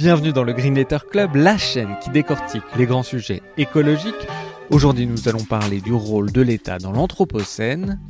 [0.00, 4.26] Bienvenue dans le Green Letter Club, la chaîne qui décortique les grands sujets écologiques.
[4.70, 8.00] Aujourd'hui, nous allons parler du rôle de l'État dans l'Anthropocène.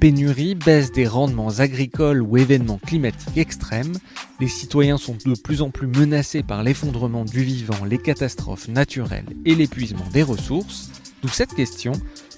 [0.00, 3.92] Pénurie, baisse des rendements agricoles ou événements climatiques extrêmes,
[4.40, 9.28] les citoyens sont de plus en plus menacés par l'effondrement du vivant, les catastrophes naturelles
[9.44, 10.88] et l'épuisement des ressources.
[11.20, 11.92] D'où cette question,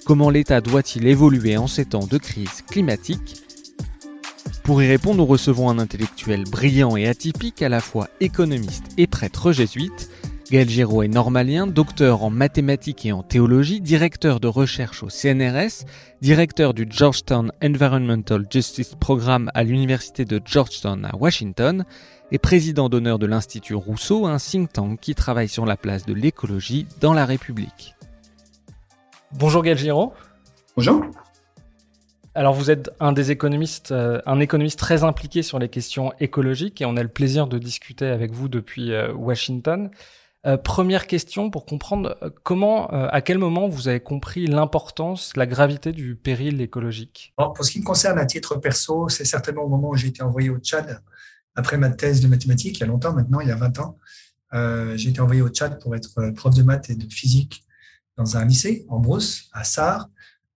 [0.05, 3.46] comment l'État doit-il évoluer en ces temps de crise climatique
[4.67, 9.07] pour y répondre, nous recevons un intellectuel brillant et atypique, à la fois économiste et
[9.07, 10.09] prêtre jésuite.
[10.51, 15.85] Gaël Giraud est normalien, docteur en mathématiques et en théologie, directeur de recherche au CNRS,
[16.21, 21.85] directeur du Georgetown Environmental Justice Programme à l'Université de Georgetown à Washington,
[22.33, 26.13] et président d'honneur de l'Institut Rousseau, un think tank qui travaille sur la place de
[26.13, 27.95] l'écologie dans la République.
[29.31, 30.11] Bonjour Gaël Giraud.
[30.75, 31.05] Bonjour.
[32.37, 36.81] Alors vous êtes un des économistes, euh, un économiste très impliqué sur les questions écologiques
[36.81, 39.89] et on a le plaisir de discuter avec vous depuis euh, Washington.
[40.45, 45.91] Euh, première question pour comprendre comment, à quel moment vous avez compris l'importance, la gravité
[45.91, 47.33] du péril écologique?
[47.37, 50.21] Pour ce qui me concerne à titre perso, c'est certainement au moment où j'ai été
[50.21, 51.01] envoyé au Tchad
[51.55, 53.97] après ma thèse de mathématiques, il y a longtemps maintenant, il y a 20 ans.
[54.95, 57.63] j'ai été envoyé au Tchad pour être prof de maths et de physique
[58.15, 60.07] dans un lycée en Brousse, à Sar.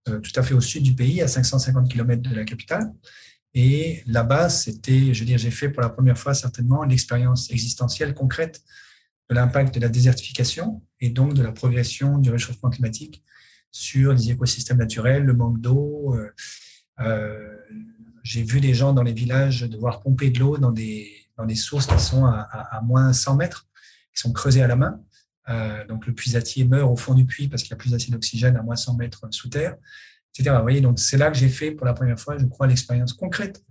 [0.10, 2.92] Euh, tout à fait au sud du pays, à 550 km de la capitale.
[3.54, 8.64] Et là-bas, c'était, je veux j'ai fait pour la première fois certainement l'expérience existentielle concrète
[9.30, 13.24] de l'impact de la désertification et donc de la progression du réchauffement climatique
[13.72, 16.16] sur les écosystèmes naturels, le manque d'eau.
[16.16, 16.32] Euh,
[17.02, 17.58] euh,
[18.24, 21.56] j'ai vu des gens dans les villages devoir pomper de l'eau dans des, dans des
[21.56, 23.68] sources qui sont à, à, moins 100 mètres,
[24.14, 25.00] qui sont creusées à la main.
[25.50, 28.12] Euh, donc le puisatier meurt au fond du puits parce qu'il y a plus assez
[28.12, 29.76] d'oxygène à moins 100 mètres sous terre,
[30.34, 30.56] etc.
[30.56, 33.14] Vous voyez, donc c'est là que j'ai fait pour la première fois, je crois, l'expérience
[33.14, 33.64] concrète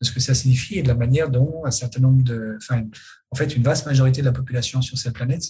[0.00, 2.58] de ce que ça signifie et de la manière dont un certain nombre de,
[3.30, 5.44] en fait, une vaste majorité de la population sur cette planète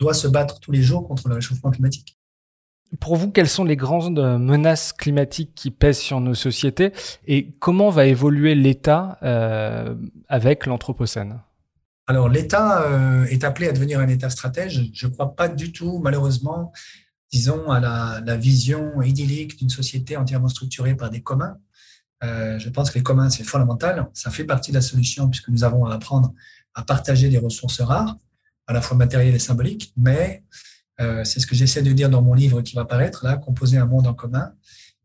[0.00, 2.18] doit se battre tous les jours contre le réchauffement climatique.
[3.00, 6.92] Pour vous, quelles sont les grandes menaces climatiques qui pèsent sur nos sociétés
[7.26, 9.94] et comment va évoluer l'État euh,
[10.28, 11.40] avec l'Anthropocène?
[12.08, 14.90] Alors, l'État euh, est appelé à devenir un État stratège.
[14.94, 16.72] Je ne crois pas du tout, malheureusement,
[17.30, 21.58] disons, à la, vision idyllique d'une société entièrement structurée par des communs.
[22.24, 24.08] Euh, je pense que les communs, c'est fondamental.
[24.14, 26.32] Ça fait partie de la solution puisque nous avons à apprendre
[26.72, 28.16] à partager des ressources rares,
[28.66, 29.92] à la fois matérielles et symboliques.
[29.98, 30.44] Mais
[31.02, 33.76] euh, c'est ce que j'essaie de dire dans mon livre qui va paraître, là, Composer
[33.76, 34.54] un monde en commun.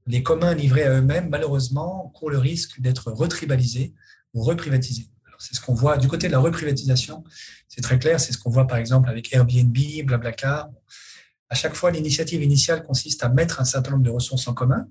[0.07, 3.93] Les communs livrés à eux-mêmes, malheureusement, courent le risque d'être retribalisés
[4.33, 5.09] ou reprivatisés.
[5.39, 7.23] C'est ce qu'on voit du côté de la reprivatisation.
[7.67, 8.19] C'est très clair.
[8.19, 10.69] C'est ce qu'on voit par exemple avec Airbnb, Blablacar.
[11.49, 14.87] À chaque fois, l'initiative initiale consiste à mettre un certain nombre de ressources en commun.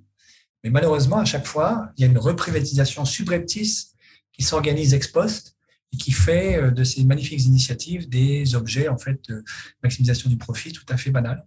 [0.64, 3.94] Mais malheureusement, à chaque fois, il y a une reprivatisation subreptice
[4.32, 5.56] qui s'organise ex post
[5.92, 9.44] et qui fait euh, de ces magnifiques initiatives des objets en fait de
[9.82, 11.44] maximisation du profit tout à fait banal.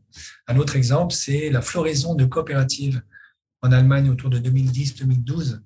[0.47, 3.01] Un autre exemple, c'est la floraison de coopératives
[3.61, 5.61] en Allemagne autour de 2010-2012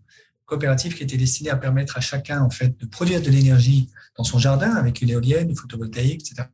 [0.49, 4.23] coopérative qui était destinée à permettre à chacun en fait de produire de l'énergie dans
[4.23, 6.49] son jardin avec une éolienne, une photovoltaïque, etc.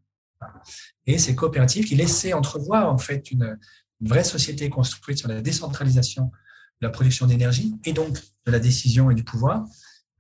[1.07, 3.57] Et ces coopératives qui laissaient entrevoir en fait une,
[4.01, 9.09] vraie société construite sur la décentralisation de la production d'énergie et donc de la décision
[9.09, 9.66] et du pouvoir.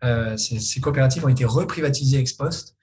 [0.05, 2.77] Euh, ces, coopératives ont été reprivatisées ex post,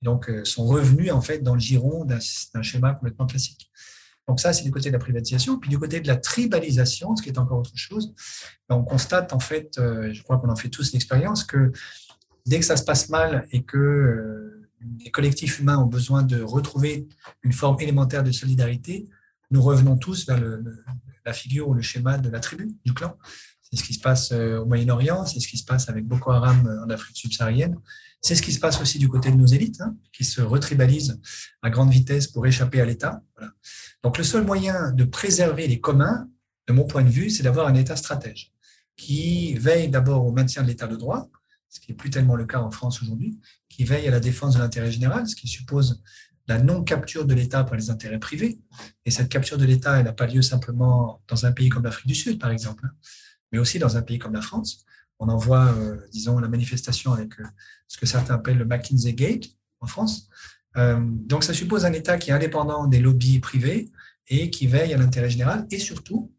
[0.00, 3.67] donc euh, sont revenues en fait dans le giron d'un schéma complètement classique.
[4.28, 5.58] Donc ça, c'est du côté de la privatisation.
[5.58, 8.14] Puis du côté de la tribalisation, ce qui est encore autre chose,
[8.68, 11.72] on constate en fait, euh, je crois qu'on en fait tous l'expérience, que
[12.44, 14.68] dès que ça se passe mal et que euh,
[15.02, 17.08] les collectifs humains ont besoin de retrouver
[17.42, 19.08] une forme élémentaire de solidarité,
[19.50, 20.40] nous revenons tous vers
[21.24, 23.16] la figure ou le schéma de la tribu, du clan.
[23.62, 26.30] C'est ce qui se passe euh, au Moyen-Orient, c'est ce qui se passe avec Boko
[26.30, 27.76] Haram en Afrique subsaharienne.
[28.20, 31.20] C'est ce qui se passe aussi du côté de nos élites, hein, qui se retribalisent
[31.62, 33.22] à grande vitesse pour échapper à l'État.
[34.02, 36.28] Donc le seul moyen de préserver les communs,
[36.66, 38.52] de mon point de vue, c'est d'avoir un État stratège
[38.98, 41.30] qui veille d'abord au maintien de l'État de droit,
[41.70, 43.38] ce qui n'est plus tellement le cas en France aujourd'hui,
[43.68, 46.02] qui veille à la défense de l'intérêt général, ce qui suppose
[46.48, 48.58] la non-capture de l'État par les intérêts privés.
[49.04, 52.08] Et cette capture de l'État, elle n'a pas lieu simplement dans un pays comme l'Afrique
[52.08, 52.92] du Sud, par exemple, hein,
[53.52, 54.84] mais aussi dans un pays comme la France,
[55.18, 55.74] On en voit,
[56.12, 57.32] disons, la manifestation avec
[57.88, 59.44] ce que certains appellent le McKinsey Gate
[59.80, 60.28] en France.
[60.76, 63.90] donc, ça suppose un État qui est indépendant des lobbies privés
[64.28, 66.32] et qui veille à l'intérêt général et surtout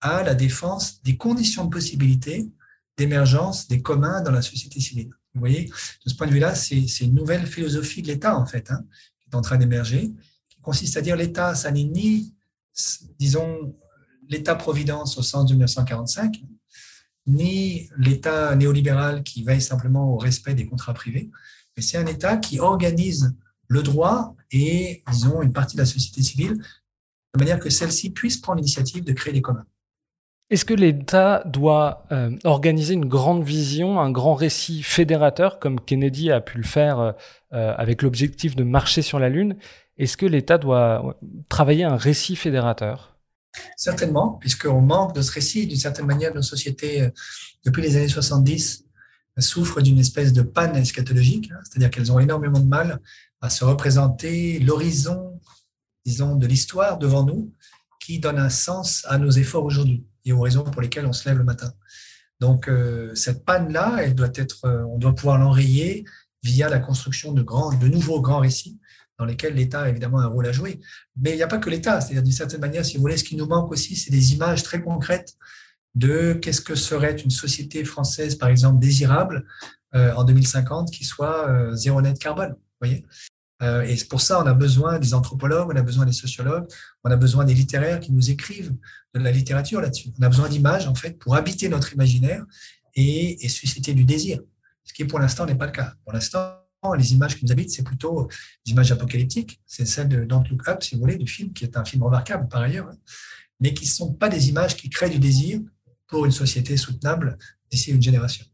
[0.00, 2.50] à la défense des conditions de possibilité
[2.96, 5.10] d'émergence des communs dans la société civile.
[5.34, 8.70] Vous voyez, de ce point de vue-là, c'est une nouvelle philosophie de l'État, en fait,
[8.70, 8.84] hein,
[9.20, 10.12] qui est en train d'émerger,
[10.48, 12.34] qui consiste à dire l'État, ça n'est ni,
[13.18, 13.74] disons,
[14.28, 16.44] l'État-providence au sens de 1945,
[17.26, 21.30] ni l'État néolibéral qui veille simplement au respect des contrats privés,
[21.76, 23.34] mais c'est un État qui organise
[23.68, 26.62] le droit et, disons, une partie de la société civile
[27.34, 29.66] de manière que celle-ci puisse prendre l'initiative de créer des communs.
[30.50, 36.30] Est-ce que l'État doit euh, organiser une grande vision, un grand récit fédérateur, comme Kennedy
[36.30, 37.12] a pu le faire euh,
[37.50, 39.56] avec l'objectif de marcher sur la Lune?
[39.96, 41.18] Est-ce que l'État doit
[41.48, 43.13] travailler un récit fédérateur?
[43.76, 45.66] Certainement, puisqu'on manque de ce récit.
[45.66, 47.08] D'une certaine manière, nos sociétés,
[47.64, 48.84] depuis les années 70,
[49.38, 53.00] souffrent d'une espèce de panne eschatologique, hein, c'est-à-dire qu'elles ont énormément de mal
[53.40, 55.40] à se représenter l'horizon,
[56.04, 57.52] disons, de l'histoire devant nous,
[58.00, 61.28] qui donne un sens à nos efforts aujourd'hui et aux raisons pour lesquelles on se
[61.28, 61.72] lève le matin.
[62.40, 66.04] Donc, euh, cette panne-là, elle doit être, euh, on doit pouvoir l'enrayer
[66.42, 68.78] via la construction de, grands, de nouveaux grands récits
[69.18, 70.80] dans lesquels l'État a évidemment un rôle à jouer.
[71.16, 73.24] Mais il n'y a pas que l'État, c'est-à-dire d'une certaine manière, si vous voulez, ce
[73.24, 75.34] qui nous manque aussi, c'est des images très concrètes
[75.94, 79.46] de qu'est-ce que serait une société française, par exemple, désirable
[79.94, 82.56] euh, en 2050 qui soit zéro net carbone.
[82.80, 83.04] Voyez
[83.62, 86.66] euh, et pour ça, on a besoin des anthropologues, on a besoin des sociologues,
[87.04, 88.74] on a besoin des littéraires qui nous écrivent
[89.14, 90.10] de la littérature là-dessus.
[90.18, 92.44] On a besoin d'images, en fait, pour habiter notre imaginaire
[92.94, 94.40] et, susciter du désir.
[94.82, 95.94] Ce qui, pour l'instant, n'est pas le cas.
[96.04, 96.52] Pour l'instant,
[96.92, 98.28] les images qui nous habitent, c'est plutôt
[98.66, 99.60] des images apocalyptiques.
[99.66, 102.02] C'est celle de Don't Look Up, si vous voulez, du film, qui est un film
[102.02, 102.96] remarquable par ailleurs, hein,
[103.60, 105.60] mais qui ne sont pas des images qui créent du désir
[106.06, 107.38] pour une société soutenable
[107.70, 108.44] d'ici une génération.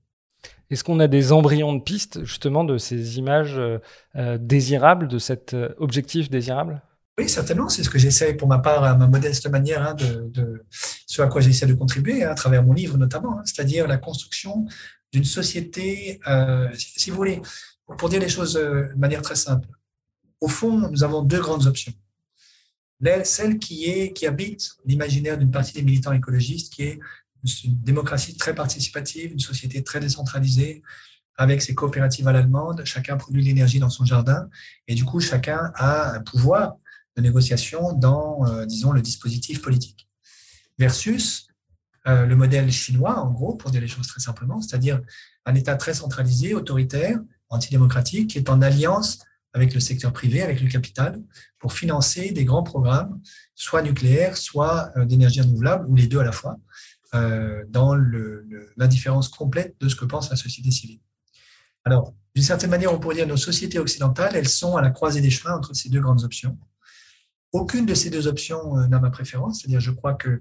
[0.70, 3.78] Est-ce qu'on a des embryons de pistes justement de ces images euh,
[4.16, 6.80] euh, désirables, de cet euh, objectif désirable?
[7.18, 7.68] Oui, certainement.
[7.68, 11.26] C'est ce que j'essaie pour ma part, à ma modeste manière, hein, de, ce à
[11.26, 14.64] quoi j'essaie de contribuer, hein, à travers mon livre notamment, hein, c'est-à-dire la construction
[15.12, 16.20] d'une société,
[16.76, 17.42] si vous voulez,
[17.98, 19.69] pour dire les choses de manière très simple.
[20.40, 21.92] Au fond, nous avons deux grandes options.
[23.25, 27.00] Celle qui, est, habite l'imaginaire d'une partie des militants écologistes, qui est
[27.64, 30.82] une démocratie très participative, une société très décentralisée,
[31.37, 34.50] avec ses coopératives à l'allemande, chacun produit l'énergie dans son jardin,
[34.87, 36.76] et du coup, chacun a un pouvoir
[37.16, 40.06] de négociation dans, euh, disons, le dispositif politique.
[40.78, 41.46] Versus
[42.06, 45.00] euh, le modèle chinois, en gros, pour dire les choses très simplement, c'est-à-dire
[45.46, 47.19] un État très centralisé, autoritaire,
[47.50, 49.19] antidémocratique, qui est en alliance
[49.52, 51.20] avec le secteur privé, avec le capital,
[51.58, 53.20] pour financer des grands programmes,
[53.55, 56.58] soit nucléaires, soit euh, d'énergie renouvelable, ou les deux à la fois,
[57.14, 57.94] euh, dans
[58.76, 61.00] l'indifférence complète de ce que pense la société civile.
[61.85, 64.91] Alors, d'une certaine manière, on pourrait dire que nos sociétés occidentales, elles sont à la
[64.91, 66.56] croisée des chemins entre ces deux grandes options.
[67.52, 70.41] Aucune de ces deux options euh, n'a ma préférence, c'est-à-dire je crois que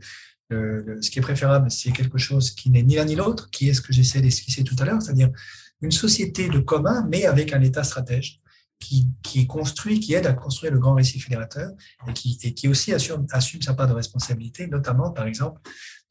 [0.52, 3.76] ce qui est préférable, c'est quelque chose qui n'est ni l'un ni l'autre, qui est
[3.76, 5.30] ce que j'essaie d'esquisser tout à l'heure, c'est-à-dire
[5.82, 8.42] une société de commun, mais avec un État stratège
[8.80, 11.72] qui, qui, construit, qui aide à construire le grand récit fédérateur
[12.08, 15.62] et qui, aussi assume, sa part de responsabilité, notamment, par exemple,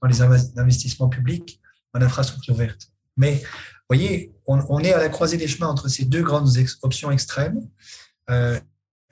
[0.03, 0.21] dans les
[0.59, 1.61] investissements publics
[1.95, 2.93] en infrastructure verte.
[3.17, 6.51] Mais vous voyez, on, est à la croisée des chemins entre ces deux grandes
[6.83, 7.69] options extrêmes
[8.31, 8.61] euh,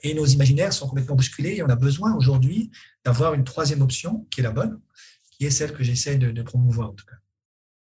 [0.02, 2.70] et nos imaginaires sont complètement bousculés et on a besoin aujourd'hui
[3.04, 4.80] d'avoir une troisième option qui est la bonne,
[5.32, 7.16] qui est celle que j'essaie de promouvoir en tout cas.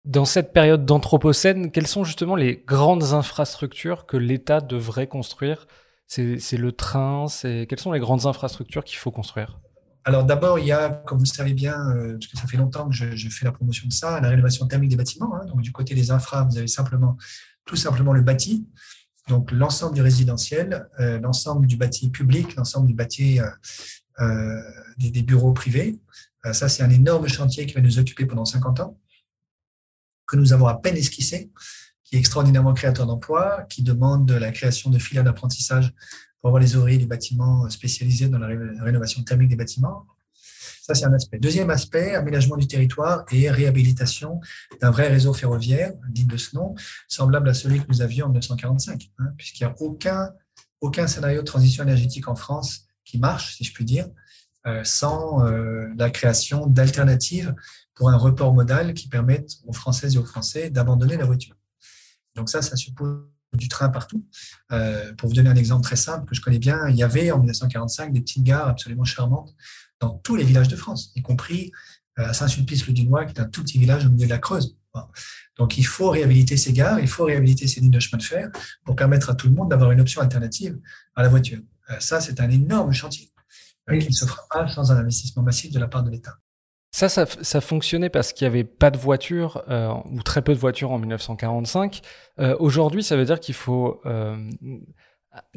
[0.07, 5.67] Dans cette période d'anthropocène, quelles sont justement les grandes infrastructures que l'État devrait construire?
[6.07, 9.59] C'est le train, quelles sont les grandes infrastructures qu'il faut construire?
[10.05, 12.55] Alors d'abord, il y a, comme vous le savez bien, euh, parce que ça fait
[12.55, 15.35] longtemps que je, fais la promotion de ça, la rénovation thermique des bâtiments.
[15.35, 15.45] Hein.
[15.47, 17.17] Donc du côté des infras, vous avez simplement,
[17.65, 18.65] tout simplement le bâti,
[19.27, 23.41] donc l'ensemble du résidentiel, euh, l'ensemble du bâti public, l'ensemble du bâti
[24.21, 24.61] euh,
[24.97, 25.99] des, des, bureaux privés.
[26.53, 28.97] ça, c'est un énorme chantier qui va nous occuper pendant 50 ans,
[30.27, 31.51] que nous avons à peine esquissé,
[32.03, 35.93] qui est extraordinairement créateur d'emplois, qui demande la création de filières d'apprentissage
[36.39, 40.05] pour avoir les oreilles du bâtiment spécialisés dans la rénovation thermique des bâtiments.
[40.87, 41.37] Ça, c'est un aspect.
[41.37, 44.39] Deuxième aspect, aménagement du territoire et réhabilitation
[44.79, 46.75] d'un vrai réseau ferroviaire, digne de ce nom,
[47.09, 50.31] semblable à celui que nous avions en 1945, hein, puisqu'il n'y a aucun,
[50.79, 54.07] aucun scénario de transition énergétique en France qui marche, si je puis dire,
[54.65, 57.53] euh, sans euh, la création d'alternatives
[57.97, 61.55] pour un report modal qui permette aux Françaises et aux Français d'abandonner la voiture.
[62.35, 64.23] Donc ça, ça suppose du train partout.
[64.71, 67.31] Euh, pour vous donner un exemple très simple que je connais bien, il y avait
[67.31, 69.55] en 1945 des petites gares absolument charmantes
[69.99, 71.71] dans tous les villages de France, y compris
[72.19, 74.77] euh, à Saint-Sulpice-le-Dunois, qui est un tout petit village au milieu de la Creuse.
[75.57, 78.49] Donc, il faut réhabiliter ces gares, il faut réhabiliter ces lignes de chemin de fer
[78.83, 80.79] pour permettre à tout le monde d'avoir une option alternative
[81.15, 81.59] à la voiture.
[81.89, 83.31] Euh, ça, c'est un énorme chantier
[83.89, 86.37] qui ne se fera pas sans un investissement massif de la part de l'État.
[87.05, 90.59] Ça, ça, fonctionnait parce qu'il n'y avait pas de voitures euh, ou très peu de
[90.59, 92.01] voitures en 1945.
[92.59, 94.01] Aujourd'hui, ça veut dire qu'il faut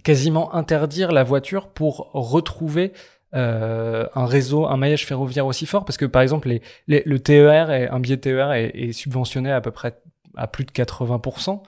[0.03, 2.93] quasiment interdire la voiture pour retrouver
[3.35, 6.49] euh, un réseau, un maillage ferroviaire aussi fort Parce que par exemple,
[6.89, 9.97] les, le TER, et, un billet TER est, subventionné à peu près
[10.37, 11.63] à plus de 80%.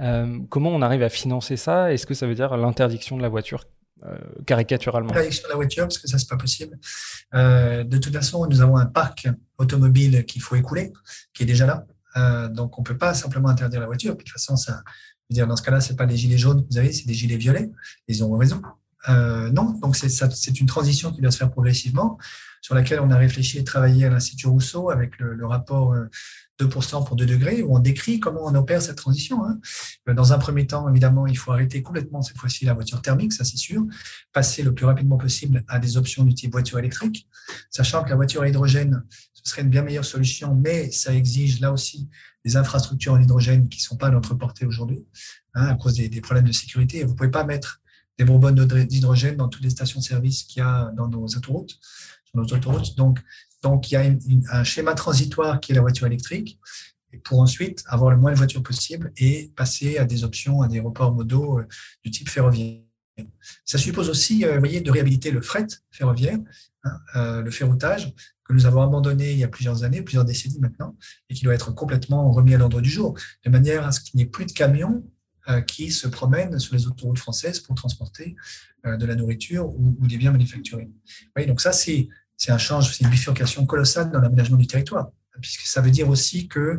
[0.00, 1.92] Euh, comment on arrive à financer ça?
[1.92, 3.64] Est-ce que ça veut dire l'interdiction de la voiture
[4.04, 6.78] euh, caricaturalement de la voiture, parce que ça, c'est pas possible.
[7.32, 10.92] de toute façon, nous avons un parc automobile qu'il faut écouler,
[11.32, 12.48] qui est déjà là.
[12.48, 14.12] donc, on peut pas simplement interdire la voiture.
[14.12, 14.82] de toute façon, ça,
[15.30, 17.70] dire, dans ce cas-là, c'est pas des gilets jaunes vous avez, c'est des gilets violets.
[18.08, 18.62] Ils ont raison.
[19.08, 22.18] Euh, non, donc c'est une transition qui doit se faire progressivement,
[22.60, 25.94] sur laquelle on a réfléchi et travaillé à l'Institut Rousseau avec le, rapport
[26.60, 29.44] 2% euh, pour 2 degrés, où on décrit comment on opère cette transition.
[29.44, 29.58] Hein.
[30.08, 33.32] Euh, dans un premier temps, évidemment, il faut arrêter complètement cette fois-ci la voiture thermique,
[33.32, 33.84] ça c'est sûr,
[34.32, 37.28] passer le plus rapidement possible à des options du type voiture électrique,
[37.70, 41.60] sachant que la voiture à hydrogène, ce serait une bien meilleure solution, mais ça exige
[41.60, 42.08] là aussi
[42.44, 45.04] des infrastructures en hydrogène qui ne sont pas à notre portée aujourd'hui,
[45.54, 47.02] hein, à cause des, problèmes de sécurité.
[47.04, 47.80] vous ne pouvez pas mettre
[48.18, 51.78] des bonbonnes d'hydrogène dans toutes les stations-service qu'il y a dans nos autoroutes,
[52.36, 52.96] nos autoroutes.
[52.96, 53.18] Donc,
[53.70, 54.04] donc il y a
[54.52, 56.58] un schéma transitoire qui est la voiture électrique,
[57.24, 60.80] pour ensuite avoir le moins de voitures possible et passer à des options, à des
[60.80, 61.66] reports modaux euh,
[62.04, 62.80] du type ferroviaire.
[63.64, 66.38] Ça suppose aussi, euh, voyez, de réhabiliter le fret ferroviaire,
[66.84, 70.60] hein, euh, le ferroutage, que nous avons abandonné il y a plusieurs années, plusieurs décennies
[70.60, 70.96] maintenant,
[71.28, 74.18] et qui doit être complètement remis à l'ordre du jour, de manière à ce qu'il
[74.18, 75.04] n'y ait plus de camions
[75.68, 78.34] qui se promènent sur les autoroutes françaises pour transporter
[78.84, 80.90] de la nourriture ou, des biens manufacturés.
[81.46, 82.08] Donc ça, c'est
[82.48, 86.48] un change, c'est une bifurcation colossale dans l'aménagement du territoire, puisque ça veut dire aussi
[86.48, 86.78] que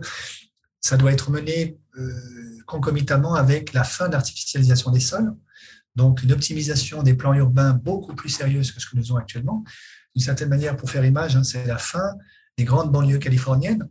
[0.82, 2.12] ça doit être mené euh,
[2.66, 5.34] concomitamment avec la fin de l'artificialisation des sols,
[5.96, 9.64] donc une optimisation des plans urbains beaucoup plus sérieuse que ce que nous avons actuellement.
[10.16, 12.16] D'une certaine manière, pour faire image, hein, c'est la fin
[12.58, 13.88] des grandes banlieues californiennes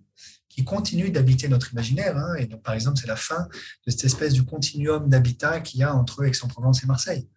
[0.49, 2.17] qui continue d'habiter notre imaginaire.
[2.17, 2.35] Hein.
[2.39, 3.47] Et par exemple, c'est la fin
[3.87, 7.29] de cette espèce de continuum d'habitat qu'il y a entre Aix-en-Provence et Marseille,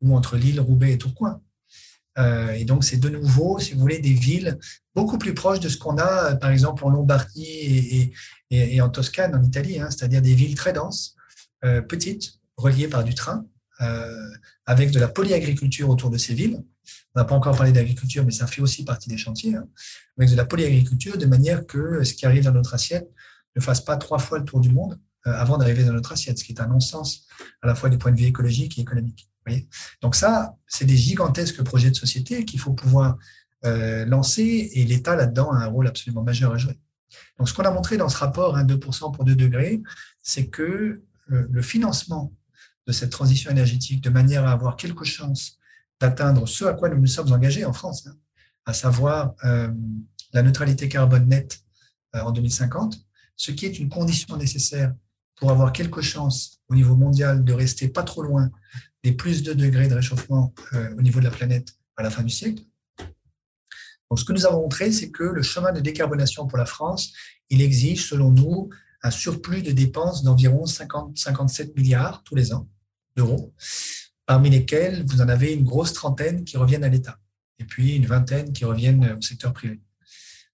[0.00, 1.42] ou entre Lille, Roubaix et Tourcoing.
[2.18, 4.58] Euh, et donc, c'est de nouveau, si vous voulez, des villes
[4.94, 8.12] beaucoup plus proches de ce qu'on a, par exemple, en Lombardie
[8.50, 11.14] et, en Toscane, en Italie, hein, c'est-à-dire des villes très denses,
[11.64, 13.46] euh, petites, reliées par du train,
[13.80, 14.30] euh,
[14.66, 16.62] avec de la polyagriculture autour de ces villes,
[17.14, 19.68] on n'a pas encore parlé d'agriculture, mais ça fait aussi partie des chantiers, hein,
[20.16, 23.08] avec de la polyagriculture, de manière que ce qui arrive dans notre assiette
[23.54, 26.38] ne fasse pas trois fois le tour du monde euh, avant d'arriver dans notre assiette,
[26.38, 27.26] ce qui est un non-sens
[27.62, 29.27] à la fois du point de vue écologique et économique.
[30.02, 33.16] Donc ça, c'est des gigantesques projets de société qu'il faut pouvoir
[33.64, 36.78] euh, lancer et l'État là-dedans a un rôle absolument majeur à jouer.
[37.38, 39.82] Donc ce qu'on a montré dans ce rapport, 2% hein, pour 2 degrés,
[40.22, 41.02] c'est que
[41.32, 42.32] euh, le financement
[42.86, 45.58] de cette transition énergétique de manière à avoir quelque chance
[46.00, 48.14] d'atteindre ce à quoi nous nous sommes engagés en France, hein,
[48.64, 49.68] à savoir euh,
[50.32, 51.60] la neutralité carbone nette
[52.14, 52.96] en 2050,
[53.36, 54.94] ce qui est une condition nécessaire
[55.36, 58.50] pour avoir quelque chance au niveau mondial de rester pas trop loin
[59.04, 62.22] des plus de degrés de réchauffement euh, au niveau de la planète à la fin
[62.22, 62.62] du siècle.
[64.10, 67.12] Donc, ce que nous avons montré, c'est que le chemin de décarbonation pour la France,
[67.50, 68.70] il exige, selon nous,
[69.02, 72.68] un surplus de dépenses d'environ 50-57 milliards tous les ans
[73.16, 73.54] d'euros,
[74.26, 77.18] parmi lesquels vous en avez une grosse trentaine qui reviennent à l'État,
[77.58, 79.80] et puis une vingtaine qui reviennent au secteur privé.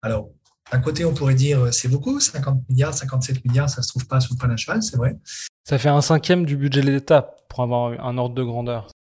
[0.02, 0.30] Alors,
[0.72, 4.06] d'un côté, on pourrait dire euh, c'est beaucoup, 50 milliards, 57 milliards, ça se trouve
[4.06, 5.18] pas sous le pain cheval, c'est vrai.
[5.64, 8.90] Ça fait un cinquième du budget de l'État pour avoir un ordre de grandeur.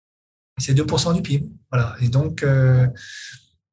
[0.56, 1.50] C'est 2% du PIB.
[1.70, 1.94] Voilà.
[2.00, 2.86] Et donc, euh,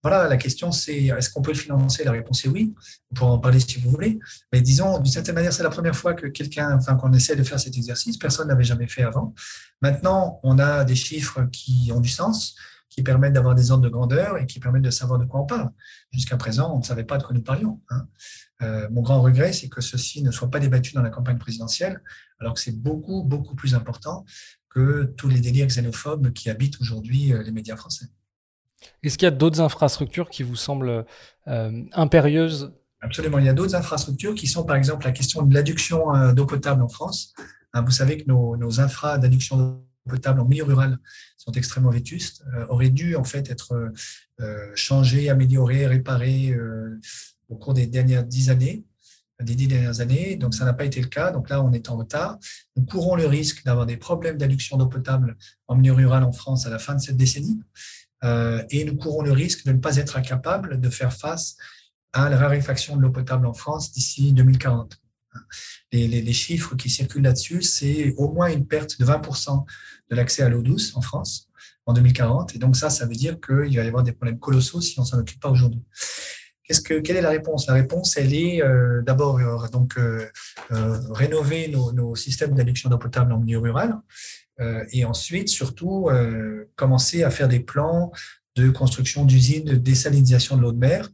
[0.03, 2.03] voilà, la question c'est est-ce qu'on peut le financer?
[2.03, 2.73] La réponse est oui.
[3.11, 4.19] On pourra en parler si vous voulez.
[4.51, 7.43] Mais disons, d'une certaine manière, c'est la première fois que quelqu'un, enfin, qu'on essaie de
[7.43, 8.17] faire cet exercice.
[8.17, 9.33] Personne n'avait jamais fait avant.
[9.81, 12.55] Maintenant, on a des chiffres qui ont du sens,
[12.89, 15.45] qui permettent d'avoir des ordres de grandeur et qui permettent de savoir de quoi on
[15.45, 15.69] parle.
[16.11, 17.79] Jusqu'à présent, on ne savait pas de quoi nous parlions.
[17.89, 18.07] Hein.
[18.61, 22.01] Euh, mon grand regret, c'est que ceci ne soit pas débattu dans la campagne présidentielle,
[22.39, 24.25] alors que c'est beaucoup, beaucoup plus important
[24.69, 28.05] que tous les délires xénophobes qui habitent aujourd'hui euh, les médias français.
[29.03, 31.05] Est-ce qu'il y a d'autres infrastructures qui vous semblent
[31.47, 32.71] euh, impérieuses?
[33.01, 36.45] Absolument, il y a d'autres infrastructures qui sont par exemple la question de l'adduction d'eau
[36.45, 37.33] potable en France.
[37.73, 40.99] Hein, vous savez que nos, nos infras d'adduction d'eau potable en milieu rural
[41.37, 43.91] sont extrêmement vétustes, euh, auraient dû en fait être
[44.73, 46.55] changés, améliorés, réparés
[47.51, 48.85] au cours des dernières dix années
[49.43, 51.89] des dix dernières années, donc ça n'a pas été le cas, donc là on est
[51.89, 52.37] en retard.
[52.75, 56.65] Nous courons le risque d'avoir des problèmes d'adduction d'eau potable en milieu rural en France
[56.65, 57.59] à la fin de cette décennie.
[58.23, 61.57] Euh, et nous courons le risque de ne pas être incapables de faire face
[62.13, 64.97] à la raréfaction de l'eau potable en France d'ici 2040.
[65.91, 69.65] Les, les chiffres qui circulent là-dessus, c'est au moins une perte de 20%
[70.09, 71.47] de l'accès à l'eau douce en France
[71.85, 72.55] en 2040.
[72.55, 75.05] Et donc ça, ça veut dire qu'il va y avoir des problèmes colossaux si on
[75.05, 75.81] s'en occupe pas aujourd'hui.
[76.79, 77.67] Quelle est la réponse?
[77.67, 80.27] La réponse, elle est euh, d'abord euh, donc euh,
[81.09, 83.97] rénover nos, systèmes d'adduction d'eau potable en milieu rural,
[84.91, 86.09] et ensuite surtout
[86.75, 88.11] commencer à faire des plans
[88.55, 91.09] de construction d'usines de désalinisation de l'eau de mer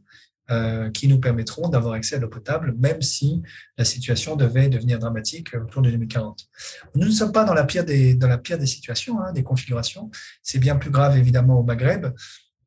[0.92, 3.42] qui nous permettront d'avoir accès à l'eau potable, même si
[3.78, 6.46] la situation devait devenir dramatique autour de 2040.
[6.94, 9.44] Nous ne sommes pas dans la pire des, dans la pire des situations, hein, des
[9.44, 10.10] configurations.
[10.42, 12.08] C'est bien plus grave, évidemment, au Maghreb.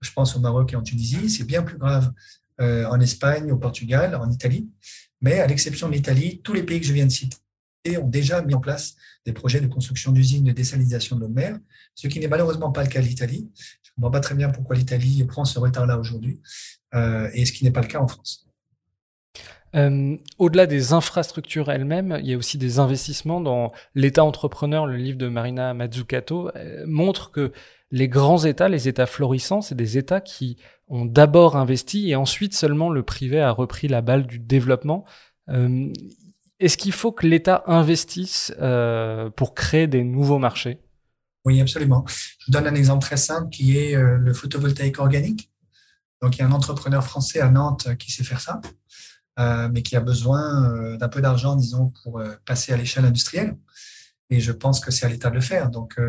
[0.01, 1.29] Je pense au Maroc et en Tunisie.
[1.29, 2.11] C'est bien plus grave
[2.61, 4.69] en Espagne, au Portugal, en Italie.
[5.21, 7.37] Mais à l'exception de l'Italie, tous les pays que je viens de citer
[7.99, 11.33] ont déjà mis en place des projets de construction d'usines de désalinisation de l'eau de
[11.33, 11.59] mer,
[11.95, 13.49] ce qui n'est malheureusement pas le cas de l'Italie.
[13.55, 16.41] Je ne comprends pas très bien pourquoi l'Italie prend ce retard-là aujourd'hui,
[16.93, 18.47] euh, et ce qui n'est pas le cas en France.
[19.73, 24.85] Euh, au-delà des infrastructures elles-mêmes, il y a aussi des investissements dans l'État entrepreneur.
[24.85, 27.53] Le livre de Marina Mazzucato euh, montre que
[27.89, 30.57] les grands États, les États florissants, c'est des États qui
[30.91, 35.05] ont d'abord investi et ensuite seulement le privé a repris la balle du développement.
[36.59, 38.53] Est-ce qu'il faut que l'État investisse
[39.35, 40.79] pour créer des nouveaux marchés?
[41.45, 42.05] Oui, absolument.
[42.07, 45.51] Je vous donne un exemple très simple qui est le photovoltaïque organique.
[46.21, 48.61] Donc, il y a un entrepreneur français à Nantes qui sait faire ça,
[49.39, 53.05] euh, mais qui a besoin euh, d'un peu d'argent, disons, pour euh, passer à l'échelle
[53.05, 53.57] industrielle.
[54.29, 55.69] Et je pense que c'est à l'État de le faire.
[55.69, 55.99] Donc,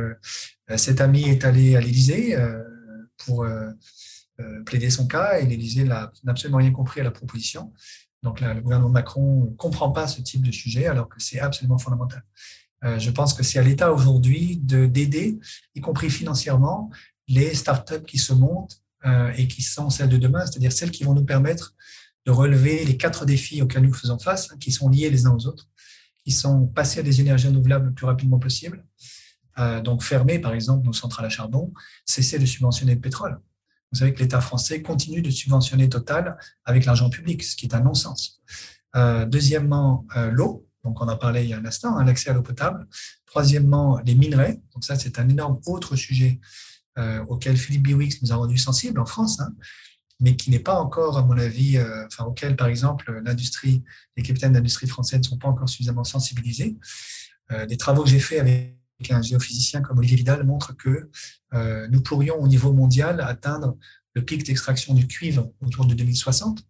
[0.76, 2.38] cet ami est allé à l'Élysée
[3.16, 3.44] pour
[4.66, 7.72] plaider son cas et l'Élysée n'a absolument rien compris à la proposition.
[8.22, 11.78] Donc, le gouvernement Macron ne comprend pas ce type de sujet alors que c'est absolument
[11.78, 12.22] fondamental.
[12.82, 15.38] je pense que c'est à l'État aujourd'hui d'aider,
[15.74, 16.90] y compris financièrement,
[17.28, 21.02] les startups qui se montent euh, et qui sont celles de demain, c'est-à-dire celles qui
[21.02, 21.74] vont nous permettre
[22.24, 25.34] de relever les quatre défis auxquels nous faisons face, hein, qui sont liés les uns
[25.34, 25.66] aux autres,
[26.24, 28.84] qui sont passer à des énergies renouvelables le plus rapidement possible,
[29.58, 31.72] euh, donc fermer par exemple nos centrales à charbon,
[32.04, 33.40] cesser de subventionner le pétrole.
[33.92, 37.74] Vous savez que l'État français continue de subventionner Total avec l'argent public, ce qui est
[37.74, 38.42] un non-sens.
[38.96, 42.32] Euh, deuxièmement, l'eau, donc on en parlé il y a un instant, hein, l'accès à
[42.32, 42.86] l'eau potable.
[43.26, 46.40] Troisièmement, les minerais, donc ça c'est un énorme autre sujet
[46.98, 49.54] euh, auquel Philippe Biwix nous a rendu sensibles en France, hein,
[50.20, 53.82] mais qui n'est pas encore, à mon avis, euh, enfin, auquel, par exemple, l'industrie,
[54.16, 56.76] les capitaines d'industrie français ne sont pas encore suffisamment sensibilisés.
[57.50, 58.76] Euh, les travaux que j'ai faits avec
[59.10, 61.10] un géophysicien comme Olivier Vidal montrent que
[61.90, 63.76] nous pourrions, au niveau mondial, atteindre
[64.14, 66.64] le pic d'extraction du cuivre autour de 2060.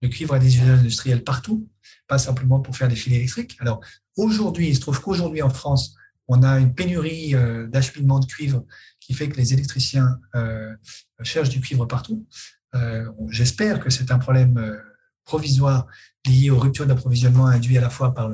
[0.00, 1.68] Le cuivre a des usages industriels partout,
[2.08, 3.56] pas simplement pour faire des filets électriques.
[3.60, 3.80] Alors,
[4.16, 5.94] aujourd'hui, il se trouve qu'aujourd'hui, en France,
[6.26, 7.34] on a une pénurie
[7.68, 8.64] d'acheminement de cuivre
[9.04, 10.74] qui fait que les électriciens euh,
[11.22, 12.26] cherchent du cuivre partout.
[12.74, 14.78] Euh, j'espère que c'est un problème euh,
[15.24, 15.86] provisoire
[16.26, 18.30] lié aux ruptures d'approvisionnement induites à la fois par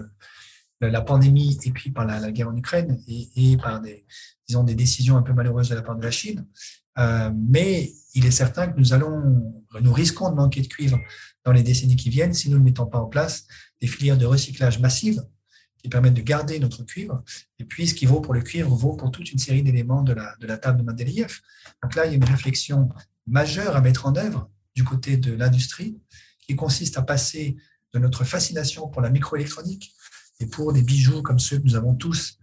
[0.80, 4.06] la pandémie et puis par la, guerre en Ukraine et, par des,
[4.48, 6.46] disons, des décisions un peu malheureuses de la part de la Chine.
[7.34, 10.98] mais il est certain que nous allons, nous risquons de manquer de cuivre
[11.44, 13.46] dans les décennies qui viennent si nous ne mettons pas en place
[13.80, 15.22] des filières de recyclage massives
[15.78, 17.22] qui permettent de garder notre cuivre.
[17.58, 20.12] Et puis, ce qui vaut pour le cuivre vaut pour toute une série d'éléments de
[20.12, 21.40] la, de la table de Mendeleïev.
[21.82, 22.88] Donc là, il y a une réflexion
[23.26, 25.98] majeure à mettre en œuvre du côté de l'industrie
[26.46, 27.56] qui consiste à passer
[27.94, 29.94] de notre fascination pour la microélectronique
[30.40, 32.38] et pour des bijoux comme ceux que nous avons tous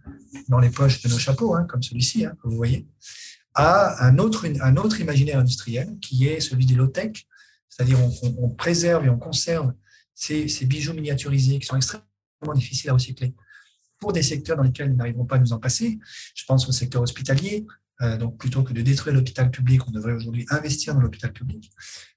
[0.48, 2.86] dans les poches de nos chapeaux, hein, comme celui-ci, hein, que vous voyez,
[3.54, 7.26] à un autre, un autre imaginaire industriel qui est celui des low-tech,
[7.68, 9.72] c'est-à-dire on, préserve et on conserve
[10.14, 13.34] ces, ces bijoux miniaturisés qui sont extrêmement difficile à recycler.
[13.98, 15.98] Pour des secteurs dans lesquels nous n'arriverons pas à nous en passer,
[16.34, 17.66] je pense au secteur hospitalier,
[18.00, 21.72] euh, donc plutôt que de détruire l'hôpital public, on devrait aujourd'hui investir dans l'hôpital public.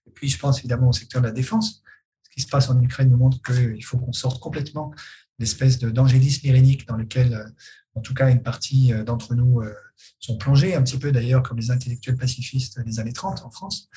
[0.06, 1.82] Et puis je pense évidemment au secteur de la défense.
[2.24, 4.94] Ce qui se passe en Ukraine nous montre qu'il faut qu'on sorte complètement
[5.42, 7.46] l'espèce d'angélisme irénique dans lequel, euh,
[7.96, 9.62] en tout cas, une partie euh, d'entre nous
[10.20, 13.90] sont plongés, un petit peu d'ailleurs comme les intellectuels pacifistes des années 30 en France.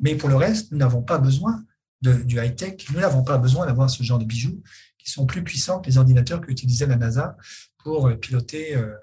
[0.00, 1.64] mais pour le reste, nous n'avons pas besoin
[2.02, 4.62] du high-tech, nous n'avons pas besoin d'avoir ce genre de bijoux
[4.98, 7.36] qui sont plus puissants que les ordinateurs qu'utilisait la NASA
[7.78, 8.94] pour euh, piloter euh,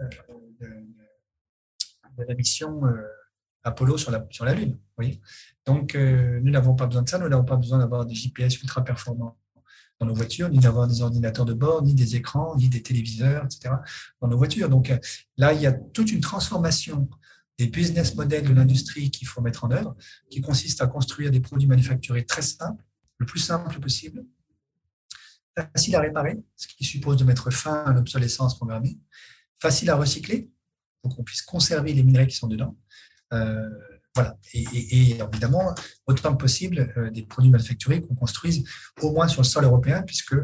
[0.00, 0.06] euh,
[2.18, 2.82] la mission
[3.62, 4.76] Apollo sur la, Lune.
[5.64, 8.82] Donc, nous n'avons pas besoin de ça, nous n'avons pas besoin d'avoir des GPS ultra
[8.82, 9.38] performants
[10.00, 13.44] dans nos voitures, ni d'avoir des ordinateurs de bord, ni des écrans, ni des téléviseurs,
[13.44, 13.74] etc.
[14.20, 14.68] dans nos voitures.
[14.68, 14.92] Donc
[15.36, 17.08] là, il y a toute une transformation
[17.58, 19.96] des business models de l'industrie qu'il faut mettre en œuvre,
[20.30, 22.84] qui consiste à construire des produits manufacturés très simples,
[23.18, 24.24] le plus simple possible,
[25.74, 28.98] facile à réparer, ce qui suppose de mettre fin à l'obsolescence programmée,
[29.60, 30.50] facile à recycler,
[31.02, 32.76] pour qu'on puisse conserver les minerais qui sont dedans,
[33.32, 33.68] euh,
[34.54, 35.74] Et, évidemment,
[36.06, 38.64] autant que possible, euh, des produits manufacturés qu'on construise
[39.02, 40.34] au moins sur le sol européen, puisque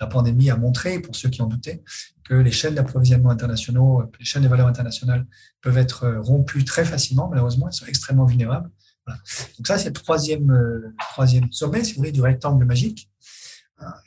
[0.00, 1.82] la pandémie a montré, pour ceux qui en doutaient,
[2.24, 5.26] que les chaînes d'approvisionnement internationaux, les chaînes de valeur internationales
[5.60, 8.70] peuvent être euh, rompues très facilement, malheureusement, elles sont extrêmement vulnérables.
[9.06, 13.08] Donc ça, c'est le troisième, euh, troisième sommet, si vous voulez, du rectangle magique.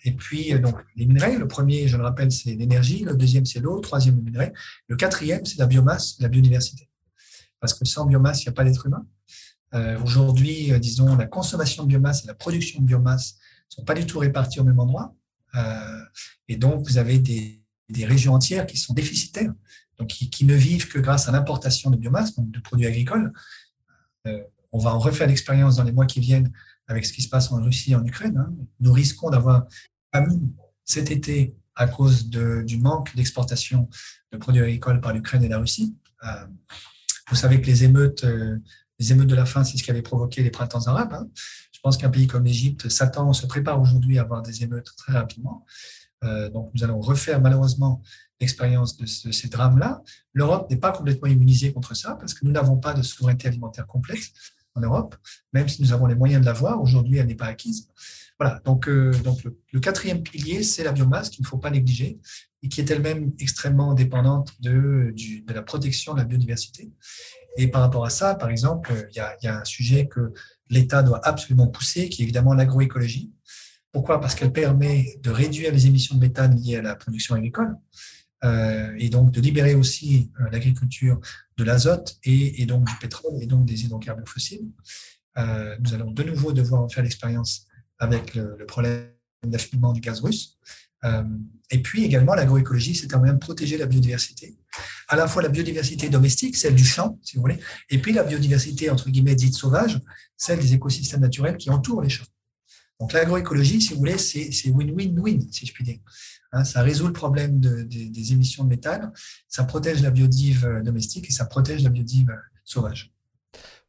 [0.05, 3.59] Et puis, donc, les minerais, le premier, je le rappelle, c'est l'énergie, le deuxième, c'est
[3.59, 4.53] l'eau, le troisième, le minerai,
[4.87, 6.89] le quatrième, c'est la biomasse, la biodiversité.
[7.59, 9.05] Parce que sans biomasse, il n'y a pas d'être humain.
[9.73, 13.33] Euh, aujourd'hui, euh, disons, la consommation de biomasse et la production de biomasse
[13.69, 15.15] ne sont pas du tout réparties au même endroit.
[15.55, 16.01] Euh,
[16.47, 17.61] et donc, vous avez des,
[18.05, 19.53] régions entières qui sont déficitaires,
[19.99, 23.31] donc qui, ne vivent que grâce à l'importation de biomasse, donc de produits agricoles.
[24.71, 26.51] on va en refaire l'expérience dans les mois qui viennent
[26.87, 28.37] avec ce qui se passe en Russie et en Ukraine.
[28.37, 28.53] Hein.
[28.79, 29.67] Nous risquons d'avoir
[30.11, 30.51] famine
[30.83, 33.87] cet été à cause du manque d'exportation
[34.31, 35.95] de produits agricoles par l'Ukraine et la Russie.
[37.29, 38.25] Vous savez que les émeutes
[38.99, 41.13] les émeutes de la faim, c'est ce qui avait provoqué les printemps arabes.
[41.13, 41.27] Hein.
[41.71, 45.13] Je pense qu'un pays comme l'Égypte s'attend, se prépare aujourd'hui à avoir des émeutes très
[45.13, 45.65] rapidement.
[46.23, 48.01] Euh, donc, nous allons refaire malheureusement
[48.39, 50.01] l'expérience de, ces drames-là.
[50.33, 53.87] L'Europe n'est pas complètement immunisée contre ça parce que nous n'avons pas de souveraineté alimentaire
[53.87, 54.31] complète
[54.75, 55.15] en Europe,
[55.53, 56.81] même si nous avons les moyens de l'avoir.
[56.81, 57.89] Aujourd'hui, elle n'est pas acquise.
[58.39, 58.61] Voilà.
[58.65, 62.19] Donc, euh, donc le, quatrième pilier, c'est la biomasse qu'il ne faut pas négliger
[62.63, 65.13] et qui est elle-même extrêmement dépendante de,
[65.45, 66.91] de la protection de la biodiversité.
[67.57, 70.33] Et par rapport à ça, par exemple, il y a, un sujet que
[70.69, 73.31] l'État doit absolument pousser, qui est évidemment l'agroécologie.
[73.91, 74.19] Pourquoi?
[74.19, 77.77] Parce qu'elle permet de réduire les émissions de méthane liées à la production agricole
[78.43, 81.21] euh, et donc de libérer aussi euh, l'agriculture
[81.57, 84.69] de l'azote et, donc du pétrole et donc des hydrocarbures fossiles.
[85.37, 87.67] Euh, nous allons de nouveau devoir en faire l'expérience
[87.99, 89.09] avec le, le problème
[89.43, 90.57] d'acheminement du gaz russe.
[91.03, 91.23] Euh,
[91.71, 94.57] et puis également, l'agroécologie, c'est un moyen de protéger la biodiversité.
[95.07, 98.23] À la fois la biodiversité domestique, celle du champ, si vous voulez, et puis la
[98.23, 100.01] biodiversité, entre guillemets, dite sauvage,
[100.35, 102.25] celle des écosystèmes naturels qui entourent les champs.
[102.99, 105.99] Donc l'agroécologie, si vous voulez, c'est win-win-win, si je puis dire.
[106.53, 109.11] Hein, ça résout le problème des émissions de méthane,
[109.49, 113.14] ça protège la biodive euh, domestique et ça protège la biodive euh, sauvage.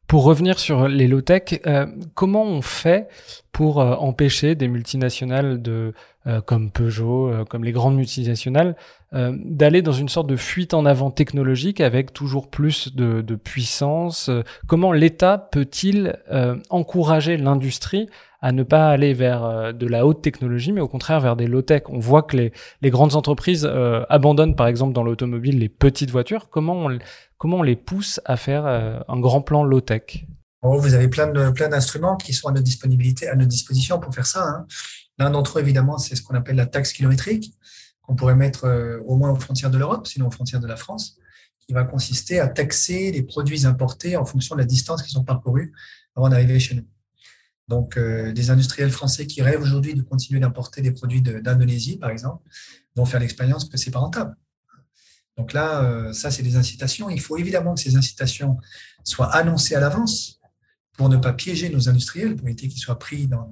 [0.07, 3.09] Pour revenir sur les low-tech, euh, comment on fait
[3.51, 5.93] pour euh, empêcher des multinationales de,
[6.27, 8.75] euh, comme Peugeot, comme les grandes multinationales,
[9.11, 14.29] d'aller dans une sorte de fuite en avant technologique avec toujours plus de, de puissance?
[14.67, 16.19] Comment l'État peut-il
[16.69, 18.09] encourager l'industrie
[18.47, 21.83] à ne pas aller vers de la haute technologie, mais au contraire vers des low-tech
[21.89, 23.69] On voit que les, grandes entreprises
[24.07, 26.49] abandonnent, par exemple, dans l'automobile, les petites voitures.
[26.49, 26.87] Comment
[27.43, 30.25] on, les pousse à faire euh, un grand plan low-tech?
[30.61, 34.47] Vous avez plein d'instruments qui sont à notre disponibilité, à notre disposition pour faire ça.
[34.47, 34.65] Hein.
[35.17, 37.53] L'un d'entre eux, évidemment, c'est ce qu'on appelle la taxe kilométrique,
[38.01, 40.77] qu'on pourrait mettre euh, au moins aux frontières de l'Europe, sinon aux frontières de la
[40.77, 41.17] France,
[41.59, 45.25] qui va consister à taxer les produits importés en fonction de la distance qu'ils ont
[45.25, 45.73] parcourue
[46.15, 46.85] avant d'arriver chez nous.
[47.67, 52.09] Donc, euh, des industriels français qui rêvent aujourd'hui de continuer d'importer des produits d'Indonésie, par
[52.09, 52.47] exemple,
[52.95, 54.35] vont faire l'expérience que c'est pas rentable.
[55.35, 57.09] Donc là, euh, ça, c'est des incitations.
[57.09, 58.57] Il faut évidemment que ces incitations
[59.03, 60.39] soient annoncées à l'avance
[60.93, 63.45] pour ne pas piéger nos industriels, pour éviter qu'ils soient pris dans,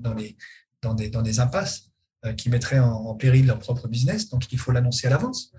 [0.96, 1.92] des, impasses
[2.26, 4.30] euh, qui mettraient en, péril leur propre business.
[4.30, 5.52] Donc, il faut l'annoncer à l'avance.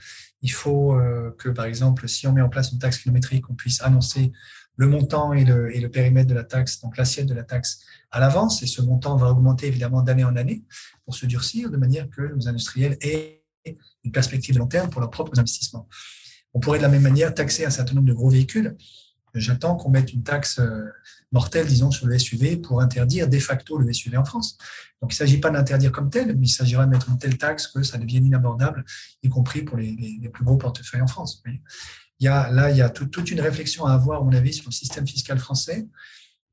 [0.43, 0.99] Il faut
[1.39, 4.33] que, par exemple, si on met en place une taxe kilométrique, on puisse annoncer
[4.77, 8.63] le montant et le, périmètre de la taxe, donc l'assiette de la taxe à l'avance.
[8.63, 10.65] Et ce montant va augmenter évidemment d'année en année
[11.05, 13.43] pour se durcir de manière que nos industriels aient
[14.05, 15.89] une perspective long terme pour leurs propres investissements.
[16.55, 18.77] On pourrait de la même manière taxer un certain nombre de gros véhicules.
[19.35, 20.87] J'attends qu'on mette une taxe euh,
[21.31, 24.57] mortelle, disons, sur le SUV pour interdire de facto le SUV en France.
[25.03, 27.37] Donc, il ne s'agit pas d'interdire comme tel, mais il s'agira de mettre une telle
[27.37, 28.85] taxe que ça devienne inabordable,
[29.23, 31.43] y compris pour les, plus gros portefeuilles en France.
[32.21, 34.55] Il y a, là, il y a toute une réflexion à avoir, à mon avis,
[34.55, 35.87] sur le système fiscal français,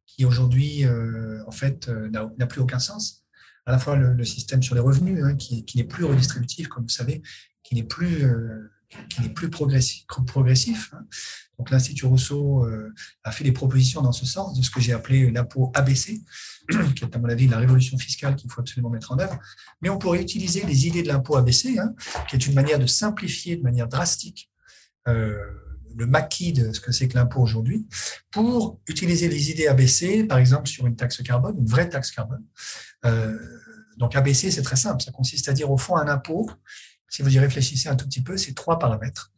[0.06, 3.24] qui aujourd'hui, euh, en fait, euh, n'a plus aucun sens
[3.66, 6.90] à la fois le, système sur les revenus, hein, qui, n'est plus redistributif, comme vous
[6.90, 7.22] savez,
[7.64, 8.72] qui n'est plus, euh,
[9.10, 10.94] qui n'est plus progressif.
[10.94, 11.06] hein.
[11.58, 14.92] Donc l'Institut Rousseau euh, a fait des propositions dans ce sens, de ce que j'ai
[14.92, 16.22] appelé l'impôt ABC,
[16.96, 19.40] qui est à mon avis la révolution fiscale qu'il faut absolument mettre en œuvre.
[19.82, 21.94] Mais on pourrait utiliser les idées de l'impôt ABC, hein,
[22.28, 24.50] qui est une manière de simplifier de manière drastique
[25.06, 27.88] le maquis de ce que c'est que l'impôt aujourd'hui,
[28.32, 32.44] pour utiliser les idées ABC, par exemple sur une taxe carbone, une vraie taxe carbone.
[33.06, 33.38] Euh,
[33.98, 36.50] donc ABC, c'est très simple, ça consiste à dire au fond un impôt,
[37.10, 39.32] si vous y réfléchissez un tout petit peu, c'est trois paramètres.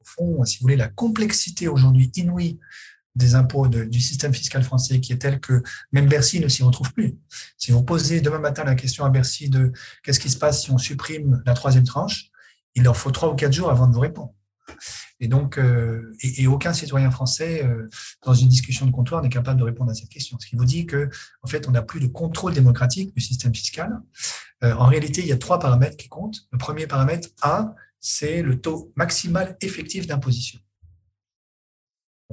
[0.00, 2.58] Au fond, si vous voulez, la complexité aujourd'hui inouïe
[3.14, 6.94] des impôts du système fiscal français qui est tel que même Bercy ne s'y retrouve
[6.94, 7.18] plus.
[7.58, 9.70] Si vous posez demain matin la question à Bercy de
[10.02, 12.30] qu'est-ce qui se passe si on supprime la troisième tranche,
[12.74, 14.32] il leur faut trois ou quatre jours avant de vous répondre.
[15.20, 17.88] Et donc, euh, et, aucun citoyen français, euh,
[18.24, 20.36] dans une discussion de comptoir, n'est capable de répondre à cette question.
[20.40, 21.08] Ce qui vous dit que,
[21.42, 24.00] en fait, on n'a plus de contrôle démocratique du système fiscal.
[24.64, 26.40] Euh, en réalité, il y a trois paramètres qui comptent.
[26.50, 30.58] Le premier paramètre, A, c'est le taux maximal effectif d'imposition.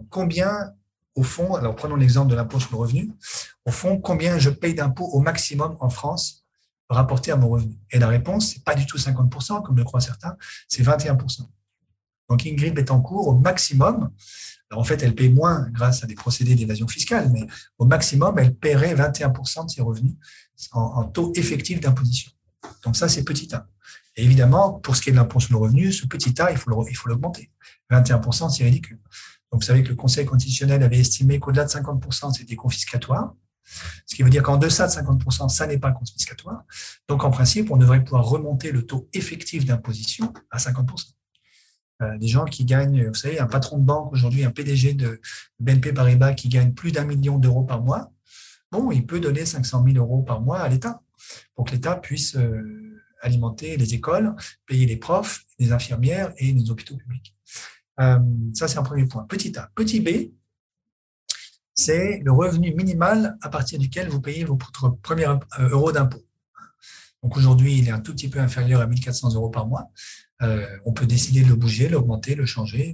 [0.09, 0.73] Combien,
[1.15, 3.11] au fond, alors prenons l'exemple de l'impôt sur le revenu,
[3.65, 6.45] au fond, combien je paye d'impôts au maximum en France
[6.89, 7.75] rapporté à mon revenu?
[7.91, 10.35] Et la réponse, c'est pas du tout 50%, comme le croient certains,
[10.67, 11.47] c'est 21%.
[12.29, 14.11] Donc Ingrid Betancourt, au maximum,
[14.71, 17.47] en fait, elle paye moins grâce à des procédés d'évasion fiscale, mais
[17.79, 20.13] au maximum, elle paierait 21% de ses revenus
[20.71, 22.31] en, taux effectif d'imposition.
[22.83, 23.67] Donc ça, c'est petit a.
[24.15, 26.57] Et évidemment, pour ce qui est de l'impôt sur le revenu, ce petit a, il
[26.57, 26.69] faut
[27.07, 27.51] l'augmenter.
[27.89, 28.99] 21%, c'est ridicule.
[29.51, 33.33] Donc vous savez que le Conseil constitutionnel avait estimé qu'au-delà de 50%, c'était confiscatoire.
[34.05, 36.63] Ce qui veut dire qu'en deçà de 50%, ça n'est pas confiscatoire.
[37.07, 41.13] Donc en principe, on devrait pouvoir remonter le taux effectif d'imposition à 50%.
[42.01, 45.19] Euh, des gens qui gagnent, vous savez, un patron de banque aujourd'hui, un PDG de
[45.59, 48.13] BNP Paribas qui gagne plus d'un million d'euros par mois,
[48.71, 51.01] bon, il peut donner 500 000 euros par mois à l'État
[51.55, 54.33] pour que l'État puisse euh, alimenter les écoles,
[54.65, 57.35] payer les profs, les infirmières et les hôpitaux publics.
[57.99, 58.19] Euh,
[58.53, 59.23] ça, c'est un premier point.
[59.23, 59.69] Petit A.
[59.75, 60.31] Petit B,
[61.73, 65.25] c'est le revenu minimal à partir duquel vous payez votre premier
[65.59, 66.23] euro d'impôt.
[67.23, 69.91] Donc aujourd'hui, il est un tout petit peu inférieur à 1400 euros par mois.
[70.41, 72.93] Euh, on peut décider de le bouger, l'augmenter, le changer.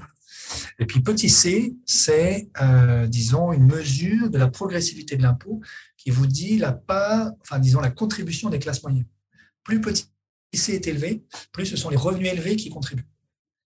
[0.80, 5.62] Et puis petit c, c'est, euh, disons, une mesure de la progressivité de l'impôt
[5.98, 9.08] qui vous dit la part, enfin, disons, la contribution des classes moyennes.
[9.64, 10.08] Plus petit
[10.54, 13.08] c est élevé, plus ce sont les revenus élevés qui contribuent.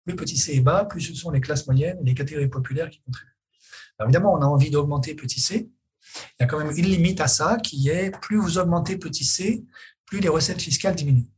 [0.05, 3.01] Plus petit c est bas, plus ce sont les classes moyennes, les catégories populaires qui
[3.01, 3.37] contribuent.
[4.03, 5.71] Évidemment, on a envie d'augmenter petit c.
[6.15, 9.25] Il y a quand même une limite à ça qui est plus vous augmentez petit
[9.25, 9.65] c,
[10.07, 11.29] plus les recettes fiscales diminuent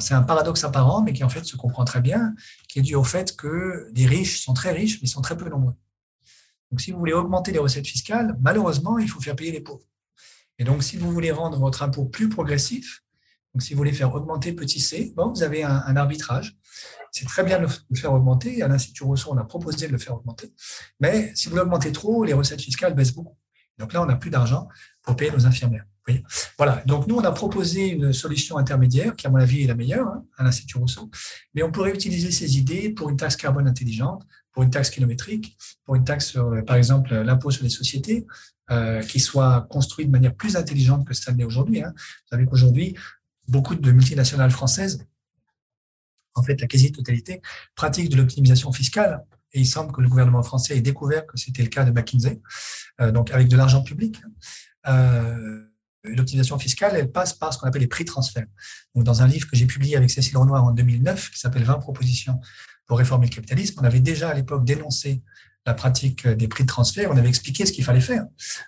[0.00, 2.34] c'est un paradoxe apparent, mais qui en fait se comprend très bien,
[2.68, 5.48] qui est dû au fait que les riches sont très riches, mais sont très peu
[5.48, 5.74] nombreux.
[6.70, 9.86] Donc si vous voulez augmenter les recettes fiscales, malheureusement, il faut faire payer les pauvres.
[10.58, 13.04] Et donc si vous voulez rendre votre impôt plus progressif,
[13.54, 16.56] donc si vous voulez faire augmenter petit c, bon, vous avez un, arbitrage.
[17.12, 18.62] C'est très bien de le faire augmenter.
[18.62, 20.52] À l'Institut Rousseau, on a proposé de le faire augmenter.
[20.98, 23.38] Mais si vous l'augmentez trop, les recettes fiscales baissent beaucoup.
[23.78, 24.68] Donc là, on n'a plus d'argent
[25.02, 25.84] pour payer nos infirmières.
[26.58, 26.82] Voilà.
[26.86, 30.08] Donc, nous, on a proposé une solution intermédiaire qui, à mon avis, est la meilleure
[30.08, 31.10] hein, à l'Institut Rousseau.
[31.54, 35.56] Mais on pourrait utiliser ces idées pour une taxe carbone intelligente, pour une taxe kilométrique,
[35.84, 38.26] pour une taxe sur, par exemple, l'impôt sur les sociétés,
[38.70, 41.82] euh, qui soit construit de manière plus intelligente que ça l'est aujourd'hui.
[41.82, 41.92] Hein.
[41.96, 42.96] Vous savez qu'aujourd'hui,
[43.46, 45.04] beaucoup de multinationales françaises,
[46.34, 47.42] en fait, la quasi-totalité,
[47.74, 49.22] pratiquent de l'optimisation fiscale.
[49.52, 52.40] Et il semble que le gouvernement français ait découvert que c'était le cas de McKinsey,
[53.02, 54.20] euh, donc avec de l'argent public.
[54.88, 55.64] Euh,
[56.04, 58.46] l'optimisation fiscale, elle passe par ce qu'on appelle les prix transferts.
[58.94, 61.78] Donc, dans un livre que j'ai publié avec Cécile Renoir en 2009, qui s'appelle 20
[61.78, 62.40] propositions
[62.86, 65.22] pour réformer le capitalisme, on avait déjà à l'époque dénoncé
[65.66, 68.24] la pratique des prix de transfert, on avait expliqué ce qu'il fallait faire,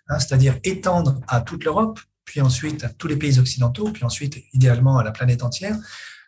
[0.08, 4.42] hein, c'est-à-dire étendre à toute l'Europe, puis ensuite à tous les pays occidentaux, puis ensuite
[4.54, 5.76] idéalement à la planète entière,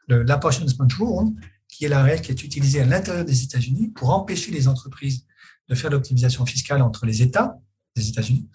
[0.09, 1.35] l'apportionment rule,
[1.69, 5.25] qui est la règle qui est utilisée à l'intérieur des États-Unis pour empêcher les entreprises
[5.69, 7.59] de faire l'optimisation fiscale entre les États
[7.99, 8.49] des États-Unis.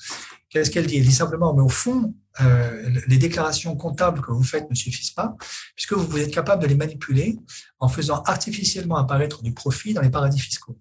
[0.50, 0.98] Qu'est-ce qu'elle dit?
[0.98, 5.12] Elle dit simplement, mais au fond, euh, les déclarations comptables que vous faites ne suffisent
[5.12, 5.36] pas,
[5.76, 7.38] puisque vous, êtes capable de les manipuler
[7.80, 10.80] en faisant artificiellement apparaître du profit dans les paradis fiscaux.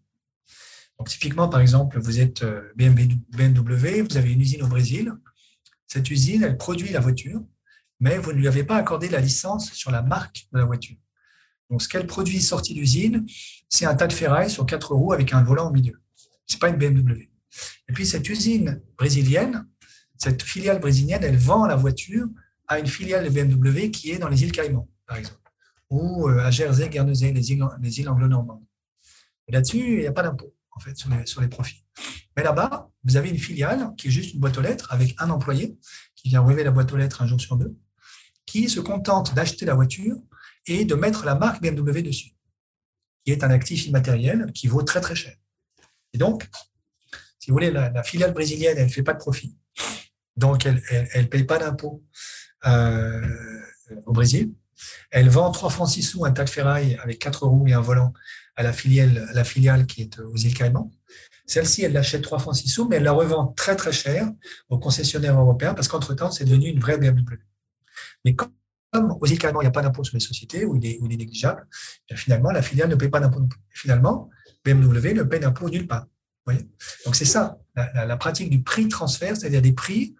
[1.07, 5.12] Typiquement, par exemple, vous êtes euh, BMW, vous avez une usine au Brésil.
[5.88, 7.42] Cette usine, elle produit la voiture,
[7.98, 10.96] mais vous ne lui avez pas accordé la licence sur la marque de la voiture.
[11.70, 13.27] Donc, ce qu'elle produit sorti d'usine,
[13.68, 16.01] c'est un tas de ferraille sur quatre roues avec un volant au milieu.
[16.46, 17.32] Ce n'est pas une BMW.
[17.92, 19.68] Et puis, cette usine brésilienne,
[20.16, 22.26] cette filiale brésilienne, elle vend la voiture
[22.66, 25.52] à une filiale de BMW qui est dans les îles Caïmans, par exemple,
[25.90, 28.64] ou euh, à Jersey, Guernesey, les îles, les îles anglo-normandes.
[29.46, 31.85] Là-dessus, il n'y a pas d'impôt, en fait, sur les, sur les profits.
[32.35, 35.28] Mais là-bas, vous avez une filiale qui est juste une boîte aux lettres avec un
[35.28, 35.76] employé
[36.14, 37.76] qui vient relever la boîte aux lettres un jour sur deux,
[38.46, 40.16] qui se contente d'acheter la voiture
[40.66, 42.31] et de mettre la marque BMW dessus,
[43.26, 45.37] qui est un actif immatériel qui vaut très très cher.
[46.14, 46.48] Et donc,
[47.42, 49.57] si vous voulez, la, filiale brésilienne, elle ne fait pas de profit.
[50.37, 50.81] Donc, elle
[51.16, 52.05] ne paye pas d'impôt
[52.66, 53.20] euh,
[54.07, 54.55] au Brésil.
[55.11, 57.81] Elle vend 3 francs 6 sous un tas de ferraille avec 4 roues et un
[57.81, 58.12] volant
[58.55, 60.92] à la filiale, la filiale qui est aux îles Caïmans.
[61.44, 64.31] Celle-ci, elle l'achète 3 francs 6 sous, mais elle la revend très très cher
[64.68, 67.38] aux concessionnaires européens parce qu'entre-temps, c'est devenu une vraie BMW.
[68.24, 68.52] Mais comme
[69.20, 71.66] aux îles Caïmans, il n'y a pas d'impôt sur les sociétés ou il est, négligeable,
[72.09, 73.40] eh finalement, la filiale ne paye pas d'impôt.
[73.70, 74.31] Finalement,
[74.64, 76.07] BMW ne paye d'impôt nulle part.
[76.46, 80.14] Donc c'est ça, la, pratique du prix transfert, c'est-à-dire des prix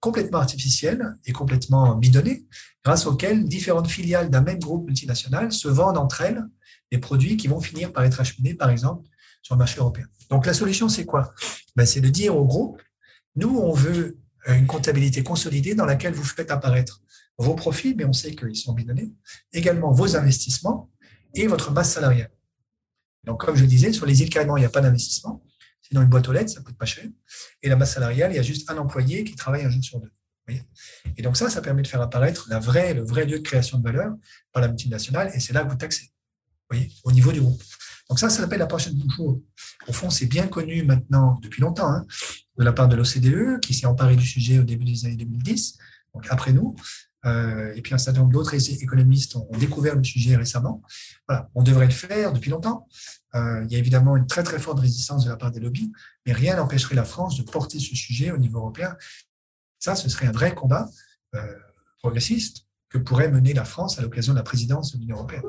[0.00, 2.44] complètement artificiels et complètement bidonnés,
[2.84, 6.42] grâce auxquels différentes filiales d'un même groupe multinational se vendent entre elles
[6.90, 9.08] des produits qui vont finir par être acheminés, par exemple,
[9.42, 10.06] sur le marché européen.
[10.28, 11.32] Donc la solution, c'est quoi?
[11.76, 12.82] Ben, C'est de dire au groupe,
[13.36, 17.00] nous, on veut une comptabilité consolidée dans laquelle vous faites apparaître
[17.38, 19.12] vos profits, mais on sait qu'ils sont bidonnés,
[19.52, 20.90] également vos investissements
[21.34, 22.30] et votre masse salariale.
[23.24, 25.42] Donc, comme je disais, sur les îles Caïmans, il n'y a pas d'investissement.
[25.90, 27.04] Sinon, une boîte aux lettres, ça coûte pas cher.
[27.62, 30.00] Et la masse salariale, il y a juste un employé qui travaille un jour sur
[30.00, 30.12] deux.
[31.16, 34.14] Et donc ça, ça permet de faire apparaître le vrai lieu de création de valeur
[34.52, 36.10] par la multinationale, et c'est là que vous taxez,
[37.04, 37.62] au niveau du groupe.
[38.08, 39.40] Donc ça, ça s'appelle la prochaine control.
[39.86, 42.06] Au fond, c'est bien connu maintenant depuis longtemps hein,
[42.58, 45.78] de la part de l'OCDE, qui s'est emparé du sujet au début des années 2010,
[46.14, 46.74] donc après nous.
[47.26, 50.82] Euh, et puis un certain nombre d'autres économistes ont, découvert le sujet récemment.
[51.28, 52.88] Voilà, on devrait le faire depuis longtemps.
[53.34, 55.92] Euh, il y a évidemment une très très forte résistance de la part des lobbies,
[56.26, 58.96] mais rien n'empêcherait la France de porter ce sujet au niveau européen.
[59.78, 60.88] Ça, ce serait un vrai combat
[61.34, 61.56] euh,
[61.98, 65.42] progressiste que pourrait mener la France à l'occasion de la présidence de l'Union européenne.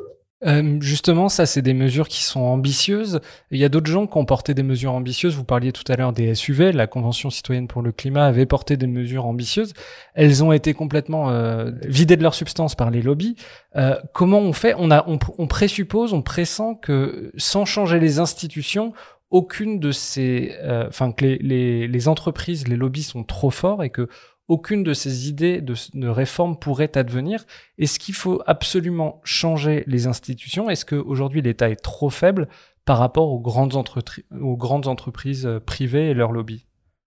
[0.43, 3.19] Euh, justement, ça, c'est des mesures qui sont ambitieuses.
[3.51, 5.35] Il y a d'autres gens qui ont porté des mesures ambitieuses.
[5.35, 6.71] Vous parliez tout à l'heure des SUV.
[6.71, 9.73] La Convention citoyenne pour le climat avait porté des mesures ambitieuses.
[10.15, 13.35] Elles ont été complètement euh, vidées de leur substance par les lobbies.
[13.75, 14.73] Euh, comment on fait?
[14.77, 18.93] On, a, on, présuppose, on pressent que sans changer les institutions,
[19.29, 23.83] aucune de ces, euh, enfin que les, les, les entreprises, les lobbies sont trop forts
[23.83, 24.09] et que
[24.51, 27.45] aucune de ces idées de, réforme pourrait advenir.
[27.77, 30.69] Est-ce qu'il faut absolument changer les institutions?
[30.69, 32.49] Est-ce qu'aujourd'hui l'État est trop faible
[32.83, 36.67] par rapport aux grandes, entreprises euh, privées et leurs lobbies?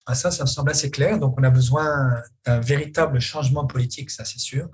[0.05, 1.19] Ah, Ça, ça me semble assez clair.
[1.19, 4.69] Donc on a besoin d'un véritable changement politique, ça c'est sûr.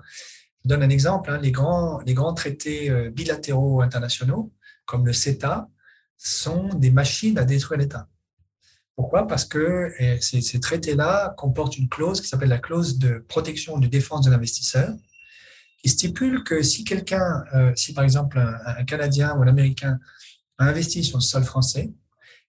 [0.65, 1.31] Je donne un exemple.
[1.31, 1.39] Hein.
[1.41, 4.51] Les, grands, les grands traités euh, bilatéraux internationaux,
[4.85, 5.69] comme le CETA,
[6.17, 8.09] sont des machines à détruire l'État.
[8.99, 9.27] Pourquoi?
[9.27, 13.79] Parce que eh, ces, traités-là comportent une clause qui s'appelle la clause de protection ou
[13.79, 14.93] de défense de l'investisseur,
[15.81, 19.99] qui stipule que si quelqu'un, euh, si par exemple un, Canadien ou un Américain
[20.57, 21.93] a investi sur le sol français,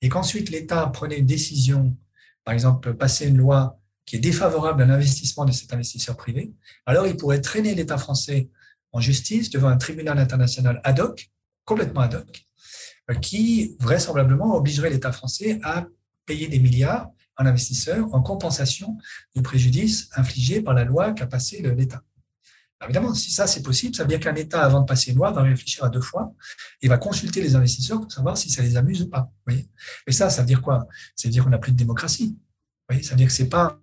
[0.03, 1.97] et qu'ensuite l'État prenait une décision,
[2.43, 6.53] par exemple passer une loi qui est défavorable à l'investissement de cet investisseur privé,
[6.85, 8.51] alors il pourrait traîner l'État français
[8.91, 11.31] en justice devant un tribunal international ad hoc,
[11.65, 12.45] complètement ad hoc,
[13.09, 15.87] euh, qui vraisemblablement obligerait l'État français à
[16.31, 18.97] payer des milliards en investisseurs en compensation
[19.35, 22.03] du préjudice infligé par la loi qu'a passé l'État.
[22.85, 25.33] Évidemment, si ça c'est possible, ça veut dire qu'un État, avant de passer une loi,
[25.33, 26.33] va réfléchir à deux fois
[26.83, 29.29] et va consulter les investisseurs pour savoir si ça les amuse ou pas.
[29.45, 29.69] Voyez?
[30.07, 30.87] Mais ça, ça veut dire quoi?
[31.17, 32.39] Ça veut dire qu'on n'a plus de démocratie.
[32.89, 33.03] Voyez?
[33.03, 33.81] Ça veut dire que c'est pas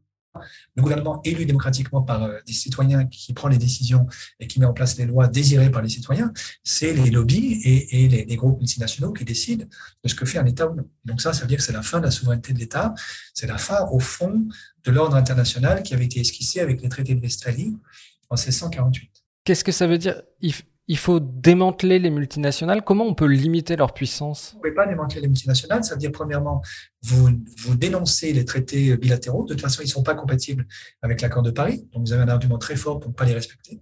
[0.75, 4.07] le gouvernement élu démocratiquement par euh, des citoyens qui prend les décisions
[4.39, 6.31] et qui met en place les lois désirées par les citoyens,
[6.63, 9.65] c'est les lobbies et, les, groupes multinationaux qui décident
[10.03, 10.87] de ce que fait un État ou non.
[11.05, 12.93] Donc ça, ça veut dire que c'est la fin de la souveraineté de l'État,
[13.33, 14.47] c'est la fin, au fond,
[14.83, 17.77] de l'ordre international qui avait été esquissé avec les traités de Westphalie
[18.29, 19.09] en 1648.
[19.43, 20.21] Qu'est-ce que ça veut dire?
[20.89, 22.81] Il faut démanteler les multinationales.
[22.81, 24.51] Comment on peut limiter leur puissance?
[24.51, 25.83] Vous ne pouvez pas démanteler les multinationales.
[25.83, 26.61] Ça veut dire, premièrement,
[27.03, 29.43] vous, vous dénoncez les traités bilatéraux.
[29.43, 30.65] De toute façon, ils ne sont pas compatibles
[31.01, 31.85] avec l'accord de Paris.
[31.91, 33.81] Donc, vous avez un argument très fort pour ne pas les respecter.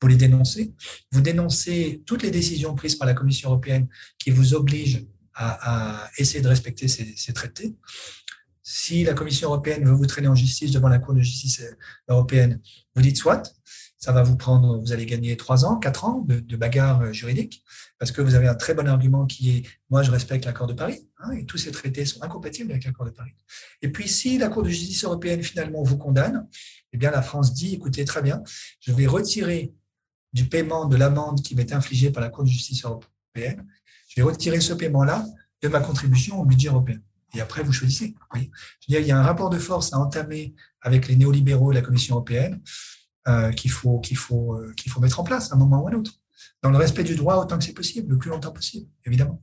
[0.00, 0.74] Vous les dénoncez.
[1.10, 3.88] Vous dénoncez toutes les décisions prises par la Commission européenne
[4.18, 7.74] qui vous obligent à, essayer de respecter ces, ces traités.
[8.62, 11.64] Si la Commission européenne veut vous traîner en justice devant la Cour de justice
[12.08, 12.60] européenne,
[12.94, 13.42] vous dites soit,
[14.04, 17.64] ça va vous prendre, vous allez gagner trois ans, quatre ans de, bagarre euh, juridique,
[17.98, 20.74] parce que vous avez un très bon argument qui est, moi, je respecte l'accord de
[20.74, 23.34] Paris, hein, et tous ces traités sont incompatibles avec l'accord de Paris.
[23.80, 26.46] Et puis, si la Cour de justice européenne finalement vous condamne,
[26.92, 28.42] eh bien, la France dit, écoutez, très bien,
[28.80, 29.72] je vais retirer
[30.34, 33.66] du paiement de l'amende qui m'est infligée par la Cour de justice européenne,
[34.08, 35.24] je vais retirer ce paiement-là
[35.62, 36.98] de ma contribution au budget européen.
[37.34, 38.08] Et après, vous choisissez.
[38.08, 38.50] Vous voyez
[38.86, 42.16] il y a un rapport de force à entamer avec les néolibéraux et la Commission
[42.16, 42.60] européenne.
[43.26, 45.88] Euh, qu'il faut, qu'il faut, euh, qu'il faut mettre en place à un moment ou
[45.88, 46.12] à un autre,
[46.60, 49.42] dans le respect du droit autant que c'est possible, le plus longtemps possible, évidemment.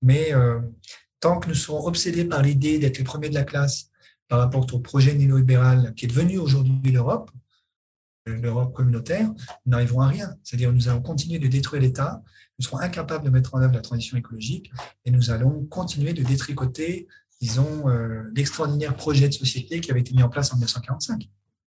[0.00, 0.58] Mais euh,
[1.20, 3.90] tant que nous serons obsédés par l'idée d'être les premiers de la classe
[4.26, 7.30] par rapport au projet néolibéral qui est devenu aujourd'hui l'Europe,
[8.24, 10.34] l'Europe communautaire, nous n'arriverons à rien.
[10.42, 12.22] C'est-à-dire nous allons continuer de détruire l'État,
[12.58, 14.72] nous serons incapables de mettre en œuvre la transition écologique
[15.04, 17.06] et nous allons continuer de détricoter,
[17.38, 17.86] disons,
[18.34, 21.28] l'extraordinaire projet de société qui avait été mis en place en 1945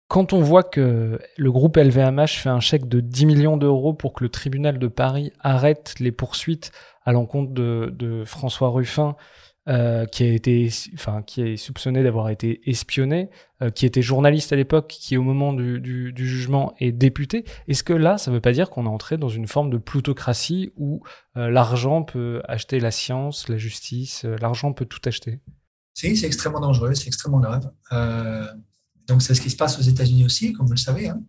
[0.08, 4.12] quand on voit que le groupe LVMH fait un chèque de 10 millions d'euros pour
[4.12, 6.70] que le tribunal de Paris arrête les poursuites
[7.04, 9.16] à l'encontre de, François Ruffin,
[9.68, 13.30] euh, qui a été, enfin, qui est soupçonné d'avoir été espionné,
[13.62, 17.44] euh, qui était journaliste à l'époque, qui au moment du, jugement est député.
[17.66, 19.78] Est-ce que là, ça ne veut pas dire qu'on est entré dans une forme de
[19.78, 21.02] plutocratie où
[21.36, 25.40] euh, l'argent peut acheter la science, la justice, l'argent peut tout acheter?
[25.94, 27.72] Si, c'est extrêmement dangereux, c'est extrêmement grave.
[29.06, 31.08] Donc, c'est ce qui se passe aux États-Unis aussi, comme vous le savez.
[31.08, 31.22] Hein.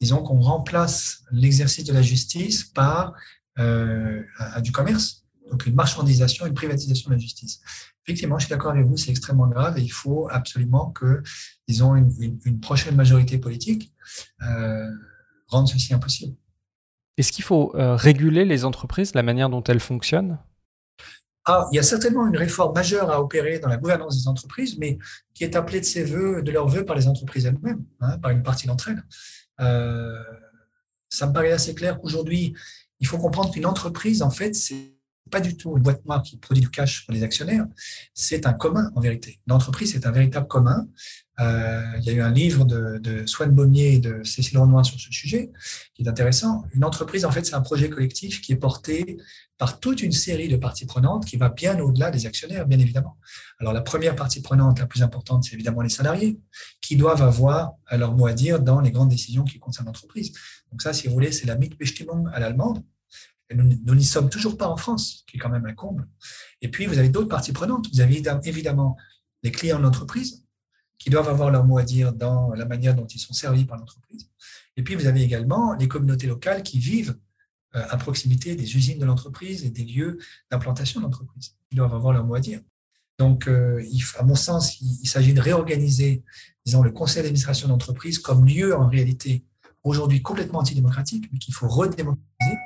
[0.00, 3.14] Disons qu'on remplace l'exercice de la justice par
[3.58, 4.22] euh,
[4.62, 5.24] du commerce.
[5.50, 7.60] donc une marchandisation, une privatisation de la justice.
[8.04, 11.22] Effectivement, je suis d'accord avec vous, c'est extrêmement grave et il faut absolument que,
[11.68, 13.92] disons, une, prochaine majorité politique
[14.42, 14.90] euh,
[15.46, 16.34] rende ceci impossible.
[17.18, 20.38] Est-ce qu'il faut euh, réguler les entreprises, la manière dont elles fonctionnent?
[21.44, 24.78] Ah, il y a certainement une réforme majeure à opérer dans la gouvernance des entreprises,
[24.78, 24.98] mais
[25.34, 28.30] qui est appelée de ses voeux, de leurs voeux par les entreprises elles-mêmes, hein, par
[28.30, 29.02] une partie d'entre elles.
[29.60, 30.22] Euh,
[31.08, 32.54] ça me paraît assez clair qu'aujourd'hui,
[33.00, 34.94] il faut comprendre qu'une entreprise, en fait, c'est
[35.32, 37.66] pas du tout une boîte noire qui produit du cash pour les actionnaires,
[38.14, 39.40] c'est un commun en vérité.
[39.46, 40.86] L'entreprise, c'est un véritable commun.
[41.40, 44.84] Euh, il y a eu un livre de, de Swan Baumier et de Cécile Renoir
[44.84, 45.50] sur ce sujet
[45.94, 46.64] qui est intéressant.
[46.74, 49.16] Une entreprise, en fait, c'est un projet collectif qui est porté
[49.56, 53.16] par toute une série de parties prenantes qui va bien au-delà des actionnaires, bien évidemment.
[53.58, 56.38] Alors, la première partie prenante, la plus importante, c'est évidemment les salariés
[56.82, 60.32] qui doivent avoir leur mot à dire dans les grandes décisions qui concernent l'entreprise.
[60.70, 62.82] Donc ça, si vous voulez, c'est la Mitbestimmung à l'allemande
[63.54, 66.08] nous n'y sommes toujours pas en France, qui est quand même un comble.
[66.60, 67.88] Et puis, vous avez d'autres parties prenantes.
[67.92, 68.96] Vous avez évidemment
[69.42, 70.44] les clients de l'entreprise,
[70.98, 73.78] qui doivent avoir leur mot à dire dans la manière dont ils sont servis par
[73.78, 74.28] l'entreprise.
[74.76, 77.16] Et puis, vous avez également les communautés locales qui vivent
[77.74, 80.18] euh, à proximité des usines de l'entreprise et des lieux
[80.50, 81.56] d'implantation de l'entreprise.
[81.70, 82.60] Ils doivent avoir leur mot à dire.
[83.18, 83.82] Donc, euh,
[84.18, 86.22] à mon sens, il, s'agit de réorganiser,
[86.64, 89.44] disons, le conseil d'administration d'entreprise comme lieu, en réalité,
[89.84, 92.56] aujourd'hui complètement antidémocratique, mais qu'il faut redémocratiser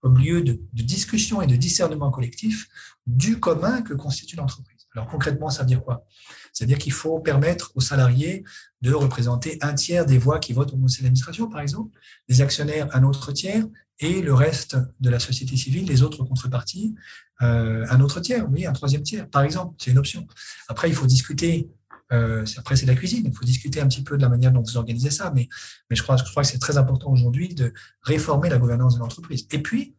[0.00, 2.68] comme lieu de, discussion et de discernement collectif
[3.06, 4.86] du commun que constitue l'entreprise.
[4.94, 6.06] Alors concrètement, ça veut dire quoi?
[6.52, 8.44] C'est-à-dire qu'il faut permettre aux salariés
[8.80, 12.88] de représenter un tiers des voix qui votent au conseil d'administration, par exemple, les actionnaires
[12.92, 13.64] un autre tiers,
[13.98, 16.94] et le reste de la société civile, les autres contreparties,
[17.42, 20.26] euh, un autre tiers, oui, un troisième tiers, par exemple, c'est une option.
[20.68, 21.70] Après, il faut discuter
[22.12, 23.24] euh, après, c'est la cuisine.
[23.26, 25.32] Il faut discuter un petit peu de la manière dont vous organisez ça.
[25.34, 25.48] Mais,
[25.90, 29.46] je, crois, que c'est très important aujourd'hui de réformer la gouvernance de l'entreprise.
[29.50, 29.96] Et puis,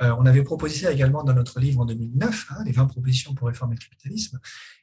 [0.00, 3.34] euh, on avait proposé ça également dans notre livre en 2009, hein, les 20 propositions
[3.34, 4.38] pour réformer le capitalisme.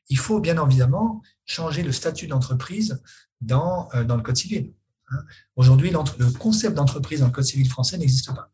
[0.10, 3.02] Il faut bien évidemment changer le statut d'entreprise
[3.42, 4.74] dans, euh, dans le Code civil.
[5.12, 5.24] Hein.
[5.56, 8.52] Aujourd'hui, le concept d'entreprise dans le Code civil français n'existe pas.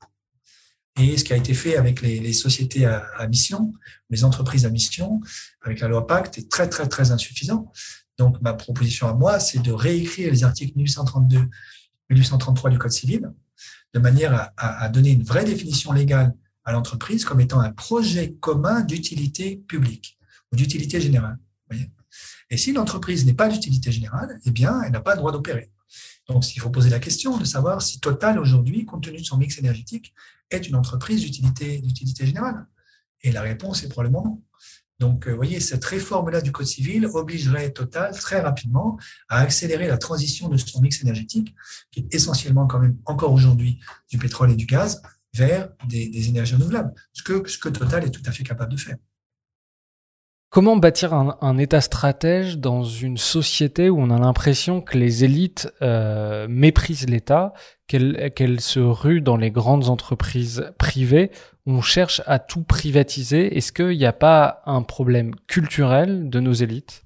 [0.99, 3.73] Et ce qui a été fait avec les, sociétés à, mission,
[4.09, 5.21] les entreprises à mission,
[5.61, 7.71] avec la loi Pacte, est très, très, très insuffisant.
[8.17, 11.39] Donc, ma proposition à moi, c'est de réécrire les articles 1832,
[12.09, 13.31] 1833 du Code civil,
[13.93, 16.33] de manière à, donner une vraie définition légale
[16.65, 20.19] à l'entreprise comme étant un projet commun d'utilité publique
[20.51, 21.37] ou d'utilité générale.
[22.49, 25.71] Et si l'entreprise n'est pas d'utilité générale, eh bien, elle n'a pas le droit d'opérer.
[26.27, 29.37] Donc, il faut poser la question de savoir si Total, aujourd'hui, compte tenu de son
[29.37, 30.13] mix énergétique,
[30.49, 31.81] est une entreprise d'utilité,
[32.25, 32.65] générale.
[33.21, 34.41] Et la réponse est probablement non.
[34.99, 39.87] Donc, euh, vous voyez, cette réforme-là du Code civil obligerait Total très rapidement à accélérer
[39.87, 41.55] la transition de son mix énergétique,
[41.91, 43.79] qui est essentiellement quand même encore aujourd'hui
[44.09, 45.01] du pétrole et du gaz,
[45.33, 48.97] vers des, énergies renouvelables, ce que Total est tout à fait capable de faire.
[50.51, 55.71] Comment bâtir un, État stratège dans une société où on a l'impression que les élites
[55.81, 57.53] euh, méprisent l'État,
[57.87, 61.31] qu'elles se ruent dans les grandes entreprises privées,
[61.65, 63.55] on cherche à tout privatiser?
[63.55, 67.05] Est-ce qu'il n'y a pas un problème culturel de nos élites?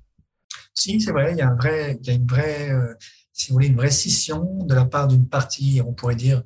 [0.73, 2.95] Si, c'est vrai, il y a, une vraie, euh,
[3.31, 6.41] si vous voulez, une scission de la part d'une partie, on pourrait dire,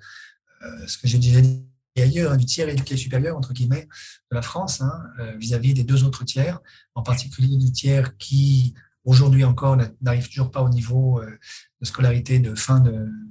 [0.65, 1.63] euh, ce que j'ai déjà dit
[2.01, 3.87] ailleurs, hein, du tiers éduqué supérieur, entre guillemets,
[4.31, 6.59] de la France, hein, euh, vis-à-vis des deux autres tiers,
[6.95, 8.73] en particulier du tiers qui,
[9.03, 11.37] aujourd'hui encore, n'arrive toujours pas au niveau euh,
[11.81, 12.83] de scolarité de fin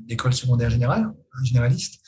[0.06, 2.00] d'école secondaire générale, hein, généraliste.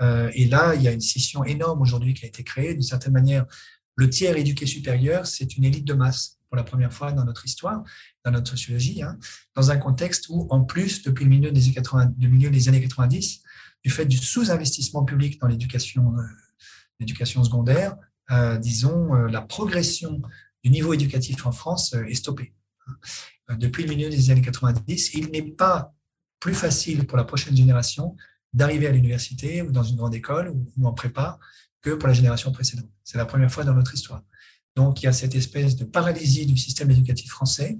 [0.00, 2.74] Euh, et là, il y a une scission énorme aujourd'hui qui a été créée.
[2.74, 3.46] D'une certaine manière,
[3.96, 7.44] le tiers éduqué supérieur, c'est une élite de masse pour la première fois dans notre
[7.44, 7.82] histoire,
[8.24, 9.02] dans notre sociologie,
[9.54, 13.41] dans un contexte où, en plus, depuis le milieu des, 80, milieu des années 90,
[13.82, 16.22] du fait du sous-investissement public dans l'éducation, euh,
[17.00, 17.96] l'éducation secondaire,
[18.30, 20.22] euh, disons, euh, la progression
[20.62, 22.54] du niveau éducatif en France est stoppée.
[23.58, 25.92] Depuis le milieu des années 90, il n'est pas
[26.38, 28.16] plus facile pour la prochaine génération
[28.52, 31.38] d'arriver à l'université ou dans une grande école ou en prépa
[31.80, 32.88] que pour la génération précédente.
[33.02, 34.22] C'est la première fois dans notre histoire.
[34.76, 37.78] Donc, il y a cette espèce de paralysie du système éducatif français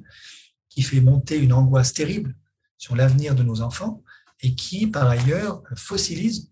[0.69, 2.37] qui fait monter une angoisse terrible
[2.79, 4.03] sur l'avenir de nos enfants
[4.43, 6.51] et qui, par ailleurs, fossilise,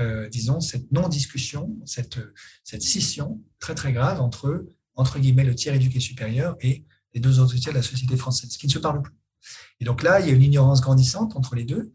[0.00, 2.18] euh, disons, cette non-discussion, cette,
[2.64, 6.84] cette scission très, très grave entre, entre guillemets, le tiers éduqué supérieur et
[7.14, 9.14] les deux autres tiers de la société française, qui ne se parlent plus.
[9.80, 11.92] Et donc là, il y a une ignorance grandissante entre les deux.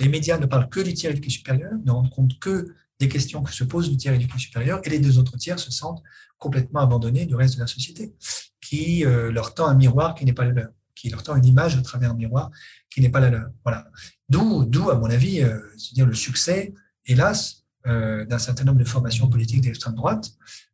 [0.00, 3.42] Les médias ne parlent que du tiers éduqué supérieur, ne rendent compte que des questions
[3.42, 6.02] que se pose le tiers éduqué supérieur, et les deux autres tiers se sentent
[6.38, 8.14] complètement abandonnés du reste de la société,
[8.60, 11.44] qui euh, leur tend un miroir qui n'est pas le leur, qui leur tend une
[11.44, 12.50] image à travers un miroir
[12.90, 13.48] qui n'est pas la leur.
[13.64, 13.86] Voilà.
[14.28, 15.58] D'où, d'où, à mon avis, euh,
[15.92, 16.74] dire le succès,
[17.06, 20.30] hélas, euh, d'un certain nombre de formations politiques d'extrême droite,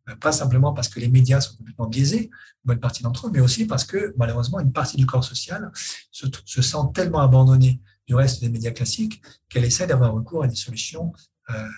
[0.08, 3.30] euh, pas simplement parce que les médias sont complètement biaisés, une bonne partie d'entre eux,
[3.32, 5.72] mais aussi parce que malheureusement une partie du corps social
[6.12, 10.46] se, se sent tellement abandonnée du reste des médias classiques qu'elle essaie d'avoir recours à
[10.46, 11.12] des solutions
[11.50, 11.68] euh,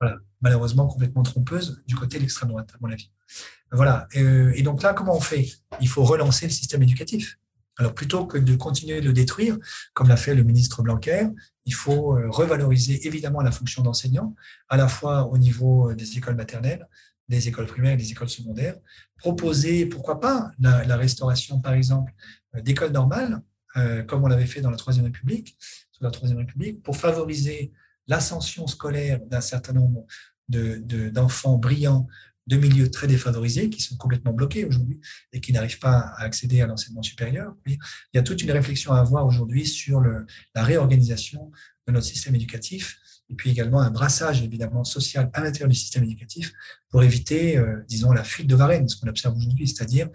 [0.00, 3.10] voilà, malheureusement complètement trompeuses du côté de l'extrême droite, à mon avis.
[3.72, 4.06] Voilà.
[4.12, 5.48] Et, donc là, comment on fait?
[5.80, 7.38] Il faut relancer le système éducatif.
[7.78, 9.58] Alors plutôt que de continuer de le détruire,
[9.92, 11.28] comme l'a fait le ministre Blanquer,
[11.66, 14.34] il faut euh, revaloriser évidemment la fonction d'enseignant,
[14.68, 16.88] à la fois au niveau euh, des écoles maternelles,
[17.28, 18.76] des écoles primaires et des écoles secondaires.
[19.18, 22.12] Proposer, pourquoi pas, la, restauration, par exemple,
[22.54, 23.42] euh, d'écoles normales,
[24.06, 25.54] comme on l'avait fait dans la Troisième République,
[25.92, 27.74] sous la Troisième République, pour favoriser
[28.06, 30.06] l'ascension scolaire d'un certain nombre
[30.48, 32.06] d'enfants brillants
[32.46, 35.00] de milieux très défavorisés qui sont complètement bloqués aujourd'hui
[35.32, 37.54] et qui n'arrivent pas à accéder à l'enseignement supérieur.
[37.66, 37.78] il
[38.14, 41.50] y a toute une réflexion à avoir aujourd'hui sur la réorganisation
[41.86, 42.98] de notre système éducatif
[43.30, 46.52] et puis également un brassage évidemment social à l'intérieur du système éducatif
[46.90, 50.08] pour éviter, euh, disons, la fuite de Varennes, ce qu'on observe aujourd'hui, c'est-à-dire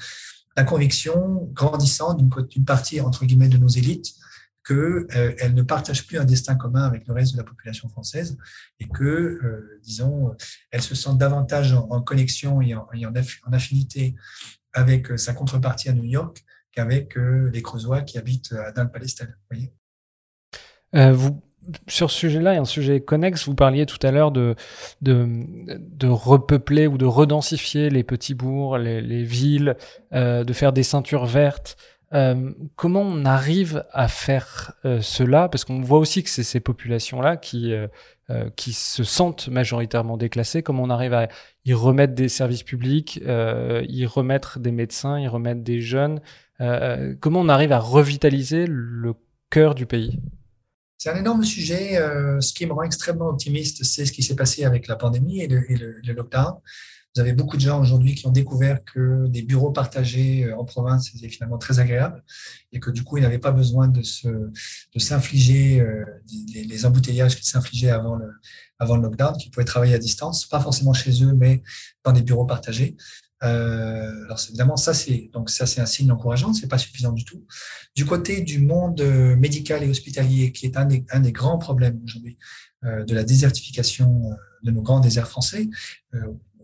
[0.56, 2.18] la conviction grandissante
[2.50, 4.14] d'une partie, entre guillemets, de nos élites
[4.68, 8.38] qu'elles euh, ne partagent plus un destin commun avec le reste de la population française
[8.80, 10.36] et que, euh, disons,
[10.70, 12.86] elles se sentent davantage en, connexion et, en,
[13.52, 14.16] affinité
[14.74, 19.38] avec euh, sa contrepartie à New York qu'avec les Creusois qui habitent à Dun-Palestel.
[20.94, 21.44] Vous,
[21.90, 24.56] sur ce sujet-là, et un sujet connexe, vous parliez tout à l'heure de,
[26.02, 29.76] repeupler ou de redensifier les petits bourgs, les villes,
[30.14, 31.76] de faire des ceintures vertes.
[32.14, 35.48] Euh, comment on arrive à faire euh, cela?
[35.50, 37.88] Parce qu'on voit aussi que c'est ces populations-là qui, euh,
[38.56, 40.62] qui se sentent majoritairement déclassées.
[40.64, 41.30] Comment on arrive à
[41.66, 46.22] y remettre des services publics, y remettre des médecins, y remettre des jeunes?
[47.20, 49.14] Comment on arrive à revitaliser le
[49.50, 50.20] cœur du pays?
[50.98, 51.96] C'est un énorme sujet.
[52.40, 55.48] ce qui me rend extrêmement optimiste, c'est ce qui s'est passé avec la pandémie et
[55.48, 56.54] le, et le lockdown.
[57.14, 60.64] Vous avez beaucoup de gens aujourd'hui qui ont découvert que des bureaux partagés euh, en
[60.64, 62.24] province, c'était finalement très agréable
[62.72, 64.02] et que du coup, ils n'avaient pas besoin de
[64.98, 66.06] s'infliger euh,
[66.54, 68.32] les, embouteillages qu'ils s'infligeaient avant le,
[68.80, 71.64] avant le lockdown, qu'ils pouvaient travailler à distance, pas forcément chez eux, mais
[72.06, 72.96] dans des bureaux partagés.
[73.44, 77.26] Euh, alors évidemment, ça c'est donc ça c'est un signe encourageant, c'est pas suffisant du
[77.26, 77.46] tout.
[77.94, 79.02] Du côté du monde
[79.38, 82.38] médical et hospitalier, qui est un des, un des grands problèmes aujourd'hui
[82.84, 84.32] de la désertification
[84.64, 85.70] de nos grands déserts français,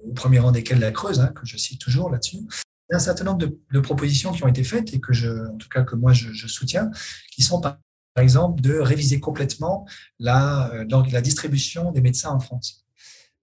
[0.04, 2.38] au premier rang desquels la Creuse, hein, que je cite toujours là-dessus.
[2.38, 5.30] Il y a un certain nombre de, propositions qui ont été faites et que je,
[5.30, 6.90] en tout cas que moi je, soutiens,
[7.32, 7.80] qui sont par,
[8.16, 9.86] exemple de réviser complètement
[10.18, 12.88] la, euh, la distribution des médecins en France.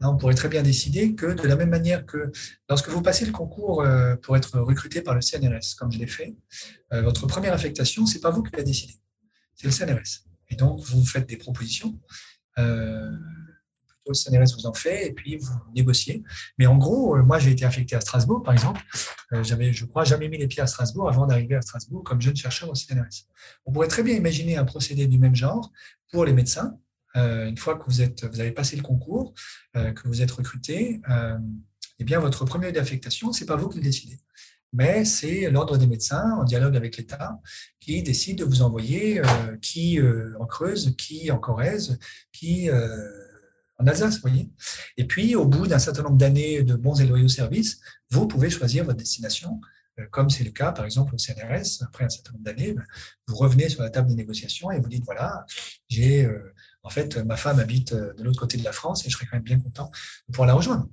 [0.00, 2.30] On pourrait très bien décider que de la même manière que
[2.68, 6.06] lorsque vous passez le concours euh, pour être recruté par le CNRS, comme je l'ai
[6.06, 6.36] fait,
[6.92, 8.94] euh, votre première affectation, c'est pas vous qui l'avez décidé,
[9.54, 10.24] c'est le CNRS.
[10.50, 11.98] Et donc, vous faites des propositions
[14.10, 16.22] le CNRS vous en fait, et puis vous négociez.
[16.58, 18.82] Mais en gros, euh, moi, j'ai été affecté à Strasbourg, par exemple.
[19.32, 22.20] Euh, j'avais, je crois, jamais mis les pieds à Strasbourg avant d'arriver à Strasbourg comme
[22.20, 23.26] jeune chercheur au CNRS.
[23.66, 25.72] On pourrait très bien imaginer un procédé du même genre
[26.10, 26.78] pour les médecins.
[27.16, 29.34] Euh, une fois que vous, êtes, vous avez passé le concours,
[29.74, 31.00] que vous êtes recruté,
[31.98, 34.18] eh bien, votre premier d'affectation, c'est pas vous qui le décidez
[34.76, 37.40] mais c'est l'ordre des médecins, en dialogue avec l'État,
[37.78, 39.22] qui décide de vous envoyer
[39.62, 40.00] qui
[40.40, 41.96] en Creuse, qui en Corrèze,
[42.32, 42.68] qui
[43.78, 44.50] en Alsace, vous voyez.
[44.96, 48.50] Et puis, au bout d'un certain nombre d'années de bons et loyaux services, vous pouvez
[48.50, 49.60] choisir votre destination,
[49.98, 51.82] euh, comme c'est le cas, par exemple, au CNRS.
[51.82, 52.84] Après un certain nombre d'années, ben,
[53.26, 55.44] vous revenez sur la table des négociations et vous dites, voilà,
[55.88, 59.10] j'ai, euh, en fait, ma femme habite euh, de l'autre côté de la France et
[59.10, 59.90] je serais quand même bien content
[60.28, 60.88] de pouvoir la rejoindre.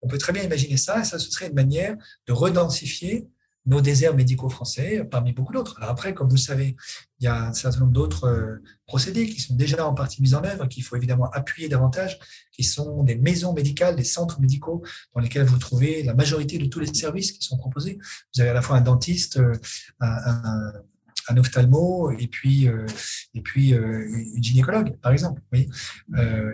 [0.00, 1.96] on peut très bien imaginer ça, et ça, ce serait une manière
[2.26, 3.28] de redensifier
[3.68, 5.76] nos déserts médicaux français, parmi beaucoup d'autres.
[5.82, 6.74] Après, comme vous le savez,
[7.20, 10.34] il y a un certain nombre d'autres euh, procédés qui sont déjà en partie mis
[10.34, 12.18] en œuvre, qu'il faut évidemment appuyer davantage,
[12.50, 14.82] qui sont des maisons médicales, des centres médicaux
[15.14, 17.98] dans lesquels vous trouvez la majorité de tous les services qui sont proposés.
[18.34, 19.52] Vous avez à la fois un dentiste, euh,
[20.00, 22.86] un, ophtalmo et puis, euh,
[23.34, 25.42] et puis une gynécologue, par exemple.
[25.52, 25.68] Oui.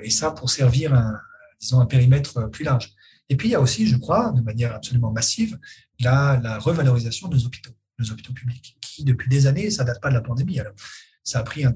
[0.03, 1.01] et ça pour servir
[1.61, 2.93] disons, un périmètre plus large.
[3.35, 5.59] Et puis, il y a aussi, je crois, de manière absolument massive,
[5.99, 10.09] la, revalorisation de nos hôpitaux, nos hôpitaux publics, qui depuis des années, ça date pas
[10.09, 10.61] de la pandémie.
[10.61, 10.73] Alors,
[11.25, 11.75] ça a pris un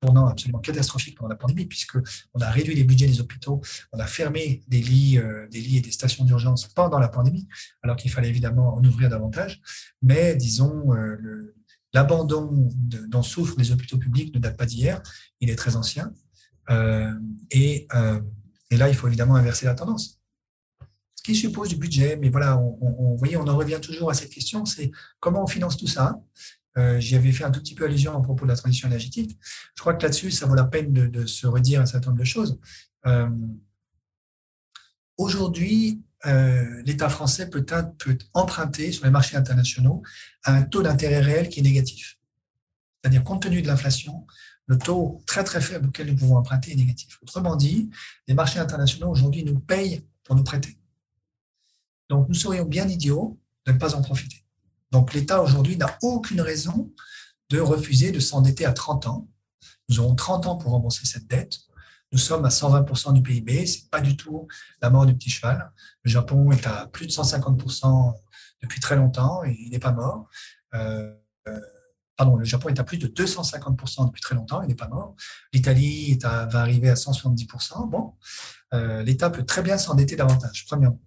[0.00, 2.00] tournant absolument catastrophique pendant la pandémie, puisqu'on
[2.40, 3.60] a réduit les budgets des hôpitaux,
[3.92, 7.46] on a fermé des lits, euh, des lits et des stations d'urgence pendant la pandémie,
[7.82, 9.60] alors qu'il fallait évidemment en ouvrir davantage.
[10.00, 11.54] Mais disons, euh,
[11.92, 12.70] l'abandon
[13.08, 15.02] dont souffrent les hôpitaux publics ne date pas d'hier,
[15.42, 16.14] il est très ancien.
[16.70, 17.12] Euh,
[17.50, 17.86] et
[18.70, 20.23] là, il faut évidemment inverser la tendance
[21.24, 22.16] qui suppose du budget.
[22.16, 26.20] Mais voilà, on, en revient toujours à cette question, c'est comment on finance tout ça
[26.98, 29.38] J'y avais fait un tout petit peu allusion à propos de la transition énergétique.
[29.76, 32.26] Je crois que là-dessus, ça vaut la peine de, se redire un certain nombre de
[32.26, 32.60] choses.
[35.16, 36.02] Aujourd'hui,
[36.84, 40.02] l'État français peut, peut emprunter sur les marchés internationaux
[40.44, 42.18] un taux d'intérêt réel qui est négatif.
[43.00, 44.26] C'est-à-dire, compte tenu de l'inflation,
[44.66, 47.18] le taux très très faible auquel nous pouvons emprunter est négatif.
[47.22, 47.90] Autrement dit,
[48.26, 50.78] les marchés internationaux aujourd'hui nous payent pour nous prêter.
[52.08, 54.44] Donc nous serions bien idiots de ne pas en profiter.
[54.90, 56.92] Donc l'État aujourd'hui n'a aucune raison
[57.50, 59.28] de refuser de s'endetter à 30 ans.
[59.88, 61.58] Nous aurons 30 ans pour rembourser cette dette.
[62.12, 64.46] Nous sommes à 120% du PIB, c'est pas du tout
[64.80, 65.72] la mort du petit cheval.
[66.02, 68.14] Le Japon est à plus de 150%
[68.62, 70.28] depuis très longtemps et il n'est pas mort.
[70.74, 71.12] Euh,
[71.48, 71.60] euh,
[72.16, 75.16] pardon, le Japon est à plus de 250% depuis très longtemps, il n'est pas mort.
[75.52, 77.88] L'Italie va arriver à 170%.
[77.88, 78.14] Bon,
[78.72, 81.00] euh, l'État peut très bien s'endetter davantage, premièrement.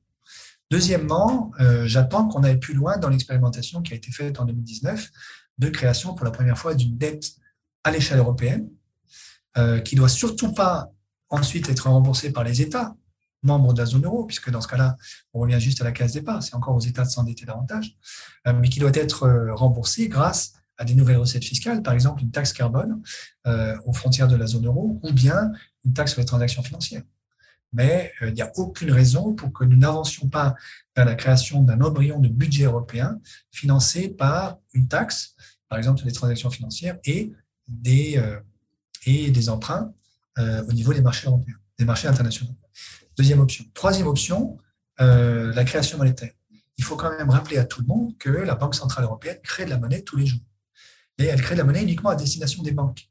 [0.70, 5.10] Deuxièmement, euh, j'attends qu'on aille plus loin dans l'expérimentation qui a été faite en 2019
[5.58, 7.32] de création pour la première fois d'une dette
[7.84, 8.70] à l'échelle européenne,
[9.58, 10.92] euh, qui ne doit surtout pas
[11.30, 12.96] ensuite être remboursée par les États
[13.44, 14.98] membres de la zone euro, puisque dans ce cas-là,
[15.34, 17.96] on revient juste à la case départ, c'est encore aux États de s'endetter davantage,
[18.46, 22.54] mais qui doit être remboursée grâce à des nouvelles recettes fiscales, par exemple une taxe
[22.54, 23.02] carbone
[23.48, 25.52] euh, aux frontières de la zone euro ou bien
[25.86, 27.04] une taxe sur les transactions financières.
[27.74, 30.56] Mais euh, il n'y a aucune raison pour que nous n'avancions pas
[30.96, 33.20] vers la création d'un embryon de budget européen
[33.52, 35.36] financé par une taxe,
[35.70, 37.34] par exemple sur les transactions financières et
[37.68, 38.40] des, euh,
[39.50, 39.94] emprunts
[40.38, 42.56] au niveau des marchés européens, des marchés internationaux.
[43.18, 43.66] Deuxième option.
[43.74, 44.60] Troisième option,
[45.00, 46.32] la création monétaire.
[46.78, 49.66] Il faut quand même rappeler à tout le monde que la Banque centrale européenne crée
[49.66, 50.42] de la monnaie tous les jours
[51.18, 53.10] et elle crée la monnaie uniquement à destination des banques.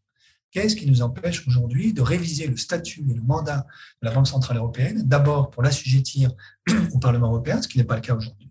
[0.56, 3.66] Qu'est-ce qui nous empêche aujourd'hui de réviser le statut et le mandat
[4.00, 6.30] de la Banque Centrale Européenne, d'abord pour l'assujettir
[6.94, 8.50] au Parlement européen, ce qui n'est pas le cas aujourd'hui,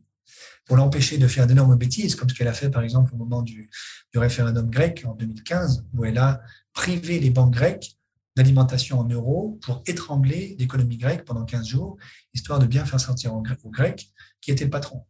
[0.66, 3.42] pour l'empêcher de faire d'énormes bêtises, comme ce qu'elle a fait par exemple au moment
[3.42, 3.72] du,
[4.14, 6.42] référendum grec en 2015, où elle a
[6.74, 7.98] privé les banques grecques
[8.36, 11.98] d'alimentation en euros pour étrangler l'économie grecque pendant 15 jours,
[12.36, 13.42] histoire de bien faire sortir aux
[13.72, 15.04] Grecs qui était le patron.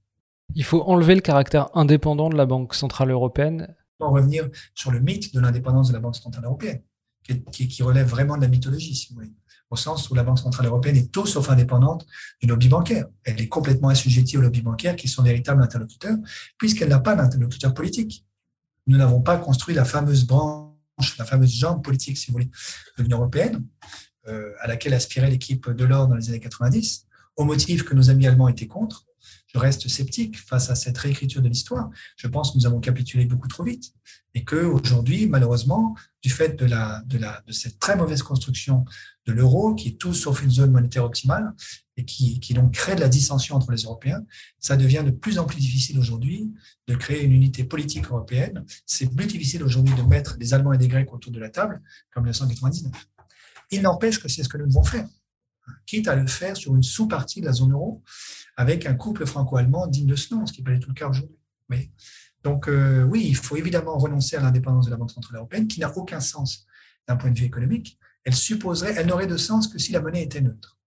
[0.53, 5.33] Il faut enlever le caractère indépendant de la Banque Centrale Européenne revenir sur le mythe
[5.33, 6.81] de l'indépendance de la Banque centrale européenne,
[7.51, 9.33] qui, relève vraiment de la mythologie, si vous voulez,
[9.69, 12.05] au sens où la Banque centrale européenne est tout sauf indépendante
[12.41, 13.07] du lobby bancaire.
[13.23, 16.17] Elle est complètement assujettie au lobby bancaire, qui sont véritables interlocuteurs,
[16.57, 18.25] puisqu'elle n'a pas d'interlocuteur politique.
[18.87, 22.49] Nous n'avons pas construit la fameuse branche, la fameuse jambe politique, si vous voulez,
[22.97, 23.65] de l'Union européenne,
[24.27, 28.09] euh, à laquelle aspirait l'équipe de l'or dans les années 90, au motif que nos
[28.09, 29.05] amis allemands étaient contre,
[29.55, 31.89] je reste sceptique face à cette réécriture de l'histoire.
[32.17, 33.93] Je pense que nous avons capitulé beaucoup trop vite
[34.33, 36.67] et qu'aujourd'hui, malheureusement, du fait de,
[37.53, 38.83] cette très mauvaise construction
[39.25, 41.53] de l'euro, qui est tout sauf une zone monétaire optimale
[41.95, 44.25] et qui, qui donc crée de la dissension entre les Européens,
[44.59, 46.51] ça devient de plus en plus difficile aujourd'hui
[46.89, 48.65] de créer une unité politique européenne.
[48.85, 51.81] C'est plus difficile aujourd'hui de mettre des Allemands et des Grecs autour de la table,
[52.11, 52.91] comme 1999.
[53.71, 55.07] Il n'empêche que c'est ce que nous devons faire,
[55.85, 58.03] quitte à le faire sur une sous-partie de la zone euro,
[58.57, 60.95] avec un couple franco-allemand digne de ce nom, ce qui n'est pas du tout le
[60.95, 61.37] cas aujourd'hui.
[62.43, 65.79] Donc euh, oui, il faut évidemment renoncer à l'indépendance de la Banque centrale européenne, qui
[65.79, 66.65] n'a aucun sens
[67.07, 67.97] d'un point de vue économique.
[68.23, 70.77] Elle supposerait, elle n'aurait de sens que si la monnaie était neutre.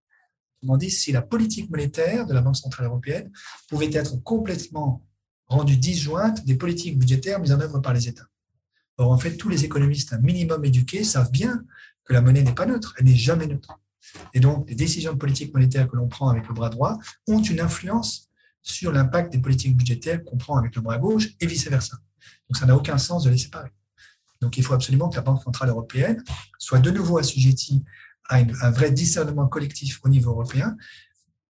[0.56, 3.30] Autrement dit, si la politique monétaire de la Banque centrale européenne
[3.68, 5.04] pouvait être complètement
[5.46, 8.28] rendue disjointe des politiques budgétaires mises en œuvre par les États.
[8.98, 11.64] Or, en fait, tous les économistes un minimum éduqués savent bien
[12.04, 13.78] que la monnaie n'est pas neutre, elle n'est jamais neutre.
[14.34, 17.42] Et donc, les décisions de politique monétaire que l'on prend avec le bras droit ont
[17.42, 18.28] une influence
[18.62, 21.96] sur l'impact des politiques budgétaires qu'on prend avec le bras gauche et vice-versa.
[22.48, 23.70] Donc, ça n'a aucun sens de les séparer.
[24.40, 26.22] Donc, il faut absolument que la Banque centrale européenne
[26.58, 27.84] soit de nouveau assujettie
[28.28, 30.76] à un vrai discernement collectif au niveau européen,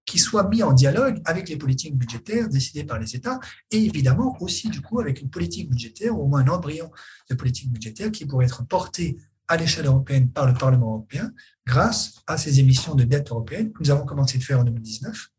[0.09, 3.39] qui soit mis en dialogue avec les politiques budgétaires décidées par les États
[3.71, 6.91] et évidemment aussi du coup avec une politique budgétaire ou au moins un embryon
[7.29, 9.19] de politique budgétaire qui pourrait être porté
[9.49, 11.33] à l'échelle européenne par le Parlement européen
[11.67, 15.31] grâce à ces émissions de dette européenne que nous avons commencé de faire en 2019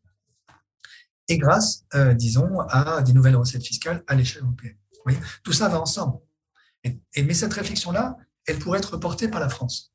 [1.28, 4.76] et grâce, euh, disons, à des nouvelles recettes fiscales à l'échelle européenne.
[5.44, 6.18] Tout ça va ensemble.
[6.82, 9.92] Et, mais cette réflexion-là, elle pourrait être portée par la France.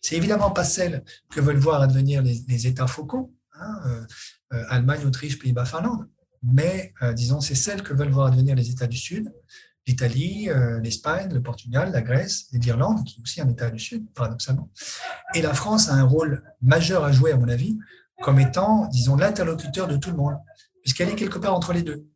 [0.00, 4.06] C'est évidemment pas celle que veulent voir advenir les, États focaux, hein, euh,
[4.54, 6.08] euh, Allemagne, Autriche, Pays-Bas, Finlande,
[6.42, 9.32] mais disons, c'est celle que veulent voir advenir les États du Sud,
[9.86, 13.78] l'Italie, euh, l'Espagne, le Portugal, la Grèce et l'Irlande, qui est aussi un État du
[13.78, 14.68] Sud, paradoxalement.
[15.34, 17.78] Et la France a un rôle majeur à jouer, à mon avis,
[18.22, 20.36] comme étant, disons, l'interlocuteur de tout le monde,
[20.82, 22.06] puisqu'elle est quelque part entre les deux.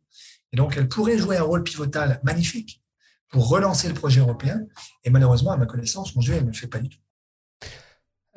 [0.51, 2.83] Et donc, elle pourrait jouer un rôle pivotal magnifique
[3.29, 4.61] pour relancer le projet européen.
[5.03, 6.99] Et malheureusement, à ma connaissance, mon jeu, elle ne le fait pas du tout.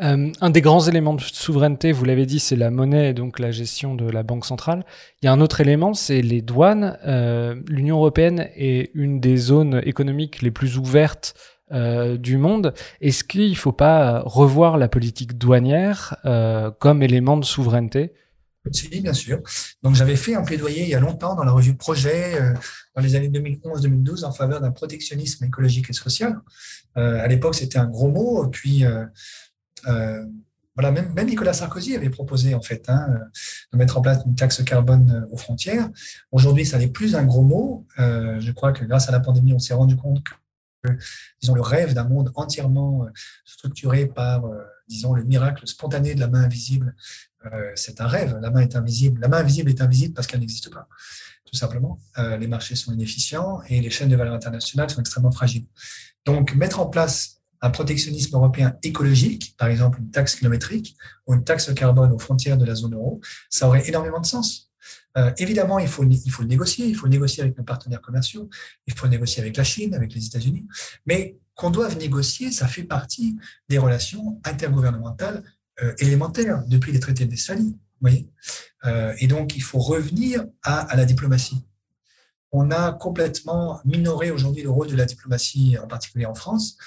[0.01, 3.39] Euh, un des grands éléments de souveraineté, vous l'avez dit, c'est la monnaie et donc
[3.39, 4.85] la gestion de la banque centrale.
[5.23, 6.99] Il y a un autre élément, c'est les douanes.
[7.07, 11.35] Euh, L'Union européenne est une des zones économiques les plus ouvertes
[11.73, 12.75] euh, du monde.
[13.01, 16.17] Est-ce qu'il ne faut pas revoir la politique douanière
[16.81, 18.13] comme élément de souveraineté?
[18.73, 19.43] Si, bien sûr.
[19.83, 22.33] Donc, j'avais fait un plaidoyer il y a longtemps dans la revue Projet,
[22.97, 26.41] dans les années 2011-2012, en faveur d'un protectionnisme écologique et social.
[26.95, 28.49] À l'époque, c'était un gros mot.
[28.49, 28.85] Puis,
[29.87, 33.07] voilà, même, Nicolas Sarkozy avait proposé en fait hein,
[33.72, 35.89] de mettre en place une taxe carbone aux frontières.
[36.33, 37.87] Aujourd'hui, ça n'est plus un gros mot.
[37.99, 40.25] Euh, je crois que grâce à la pandémie, on s'est rendu compte
[40.83, 40.91] que,
[41.41, 43.07] disons, le rêve d'un monde entièrement
[43.45, 44.45] structuré par,
[44.89, 46.95] disons, le miracle spontané de la main invisible,
[47.53, 48.39] euh, c'est un rêve.
[48.41, 49.20] La main est invisible.
[49.20, 50.89] La main invisible est invisible parce qu'elle n'existe pas,
[51.45, 51.99] tout simplement.
[52.18, 55.66] Euh, les marchés sont inefficients et les chaînes de valeur internationales sont extrêmement fragiles.
[56.25, 60.97] Donc, mettre en place un protectionnisme européen écologique, par exemple une taxe kilométrique
[61.27, 64.71] ou une taxe carbone aux frontières de la zone euro, ça aurait énormément de sens.
[65.17, 68.51] Euh, évidemment, il faut, il faut le négocier, il faut négocier avec nos partenaires commerciaux,
[68.87, 70.67] il faut négocier avec la Chine, avec les États-Unis,
[71.07, 73.39] mais qu'on doive négocier, ça fait partie
[73.71, 75.43] des relations intergouvernementales
[75.83, 77.79] euh, élémentaires depuis les traités de Westphalie.
[78.03, 78.29] Voyez
[78.85, 81.65] euh, et donc, il faut revenir à la diplomatie
[82.57, 86.79] on a complètement minoré aujourd'hui le rôle de la diplomatie, en particulier en France.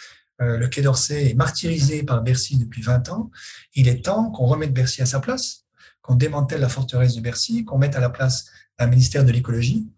[0.41, 3.31] Euh, le Quai d'Orsay est martyrisé par Bercy depuis 20 ans.
[3.73, 5.65] Il est temps qu'on remette Bercy à sa place,
[6.01, 8.45] qu'on démantèle la forteresse de Bercy, qu'on mette à la place
[8.79, 9.89] un ministère de l'écologie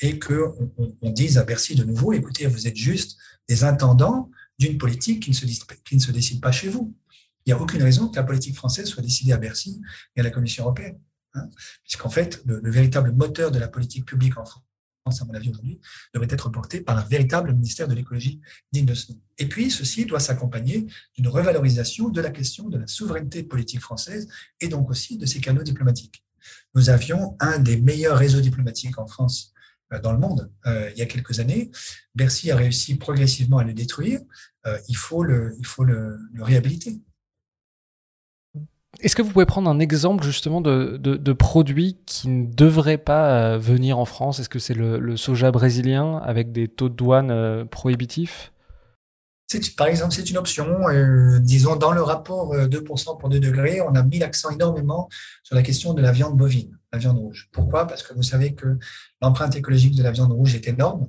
[0.00, 0.72] et qu'on
[1.02, 3.18] on, dise à Bercy de nouveau, écoutez, vous êtes juste
[3.48, 5.34] des intendants d'une politique qui ne,
[6.00, 6.94] se, décide pas chez vous.
[7.44, 9.80] Il n'y a aucune raison que la politique française soit décidée à Bercy
[10.14, 11.00] et à la Commission européenne.
[11.34, 11.48] Hein,
[11.82, 14.62] Puisqu'en fait, le, véritable moteur de la politique publique en France,
[15.10, 15.80] à mon avis, aujourd'hui,
[16.14, 18.40] devrait être porté par un véritable ministère de l'écologie
[18.72, 19.20] digne de ce nom.
[19.38, 20.86] Et puis, ceci doit s'accompagner
[21.16, 24.28] d'une revalorisation de la question de la souveraineté politique française
[24.60, 26.24] et donc aussi de ses canaux diplomatiques.
[26.74, 29.52] Nous avions un des meilleurs réseaux diplomatiques en France
[29.92, 31.70] euh, dans le monde euh, il y a quelques années.
[32.14, 34.20] Bercy a réussi progressivement à le détruire.
[34.66, 37.00] Euh, il faut le, il faut le réhabiliter.
[39.00, 43.30] Est-ce que vous pouvez prendre un exemple justement de, de, produits qui ne devraient pas
[43.30, 44.40] euh, venir en France?
[44.40, 48.52] Est-ce que c'est le, soja brésilien avec des taux de douane euh, prohibitifs?
[49.76, 50.88] Par exemple, c'est une option.
[50.88, 55.08] Euh, disons, dans le rapport 2% euh, pour 2 degrés, on a mis l'accent énormément
[55.42, 57.48] sur la question de la viande bovine, la viande rouge.
[57.52, 57.86] Pourquoi?
[57.86, 58.78] Parce que vous savez que
[59.22, 61.08] l'empreinte écologique de la viande rouge est énorme,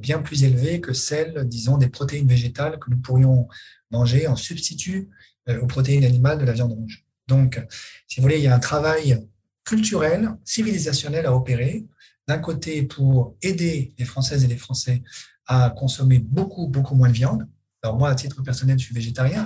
[0.00, 3.46] bien plus élevée que celle, disons, des protéines végétales que nous pourrions
[3.92, 5.10] manger en substitut
[5.48, 7.04] aux protéines animales de la viande rouge.
[7.26, 7.64] Donc,
[8.06, 9.26] si vous voulez, il y a un travail
[9.64, 11.86] culturel, civilisationnel à opérer,
[12.26, 15.02] d'un côté pour aider les Françaises et les Français
[15.46, 17.46] à consommer beaucoup, beaucoup moins de viande.
[17.82, 19.44] Alors moi, à titre personnel, je suis végétarien.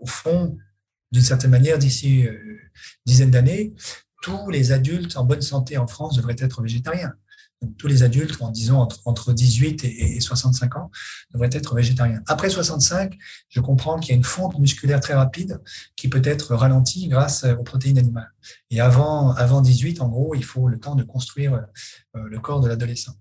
[0.00, 0.56] Au fond,
[1.12, 2.58] d'une certaine manière, d'ici euh, une
[3.06, 3.74] dizaine d'années,
[4.22, 7.14] tous les adultes en bonne santé en France devraient être végétariens
[7.76, 10.90] tous les adultes, en disant entre, entre 18 et, 65 ans,
[11.32, 12.22] devraient être végétariens.
[12.26, 13.16] Après 65,
[13.48, 15.60] je comprends qu'il y a une fonte musculaire très rapide
[15.96, 18.32] qui peut être ralentie grâce aux protéines animales.
[18.70, 21.54] Et avant, avant 18, en gros, il faut le temps de construire
[22.16, 23.14] euh, le corps de l'adolescent.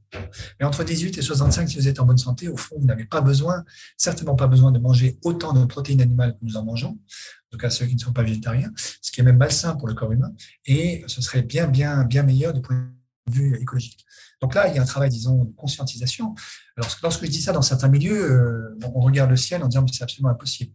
[0.60, 3.06] Mais entre 18 et 65, si vous êtes en bonne santé, au fond, vous n'avez
[3.06, 3.64] pas besoin,
[3.98, 7.58] certainement pas besoin de manger autant de protéines animales que nous en mangeons, en tout
[7.58, 8.72] cas ceux qui ne sont pas végétariens,
[9.02, 10.32] ce qui est même malsain pour le corps humain,
[10.66, 12.90] et ce serait bien, bien, bien meilleur du point
[13.30, 14.06] vue écologique.
[14.42, 16.36] Donc là, il y a un travail, disons, de conscientisation.
[16.78, 19.86] Alors, lorsque je dis ça dans certains milieux, euh, on regarde le ciel en disant
[19.86, 20.74] que c'est absolument impossible.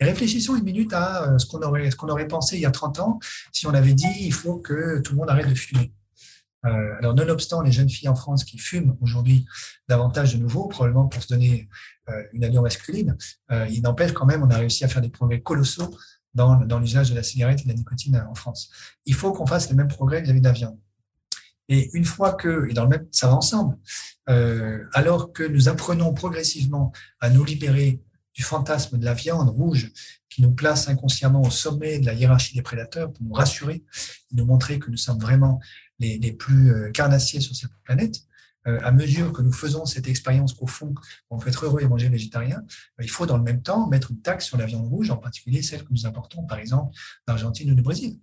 [0.00, 2.70] Et réfléchissons une minute à euh, ce qu'on aurait, qu'on aurait pensé il y a
[2.70, 3.18] 30 ans
[3.52, 5.92] si on avait dit il faut que tout le monde arrête de fumer.
[6.66, 9.46] Euh, alors, nonobstant les jeunes filles en France qui fument aujourd'hui
[9.88, 11.68] davantage de nouveau, probablement pour se donner
[12.08, 13.16] euh, une allure masculine,
[13.70, 15.96] il n'empêche quand même, on a réussi à faire des progrès colossaux
[16.34, 18.70] dans, dans l'usage de la cigarette et de la nicotine en France.
[19.06, 20.78] Il faut qu'on fasse les mêmes progrès vis-à-vis de la viande.
[21.68, 23.76] Et une fois que, et dans le même, ça va ensemble,
[24.28, 28.02] euh, alors que nous apprenons progressivement à nous libérer
[28.34, 29.90] du fantasme de la viande rouge
[30.28, 33.84] qui nous place inconsciemment au sommet de la hiérarchie des prédateurs pour nous rassurer,
[34.32, 35.60] nous montrer que nous sommes vraiment
[35.98, 38.22] les, plus euh, carnassiers sur cette planète,
[38.66, 40.94] euh, à mesure que nous faisons cette expérience qu'au fond,
[41.30, 42.62] on peut être heureux et manger végétarien,
[43.00, 45.62] il faut dans le même temps mettre une taxe sur la viande rouge, en particulier
[45.62, 46.94] celle que nous importons, par exemple,
[47.26, 48.18] d'Argentine ou du Brésil.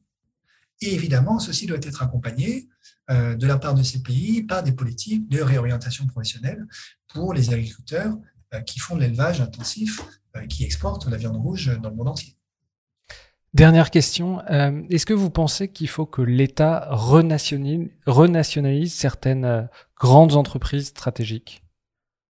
[0.82, 2.68] Et évidemment, ceci doit être accompagné
[3.10, 6.66] euh, de la part de ces pays par des politiques de réorientation professionnelle
[7.08, 8.16] pour les agriculteurs
[8.54, 10.02] euh, qui font de l'élevage intensif,
[10.36, 12.36] euh, qui exportent la viande rouge dans le monde entier.
[13.54, 14.46] Dernière question,
[14.90, 21.65] est-ce que vous pensez qu'il faut que l'État renationalise, renationalise certaines grandes entreprises stratégiques?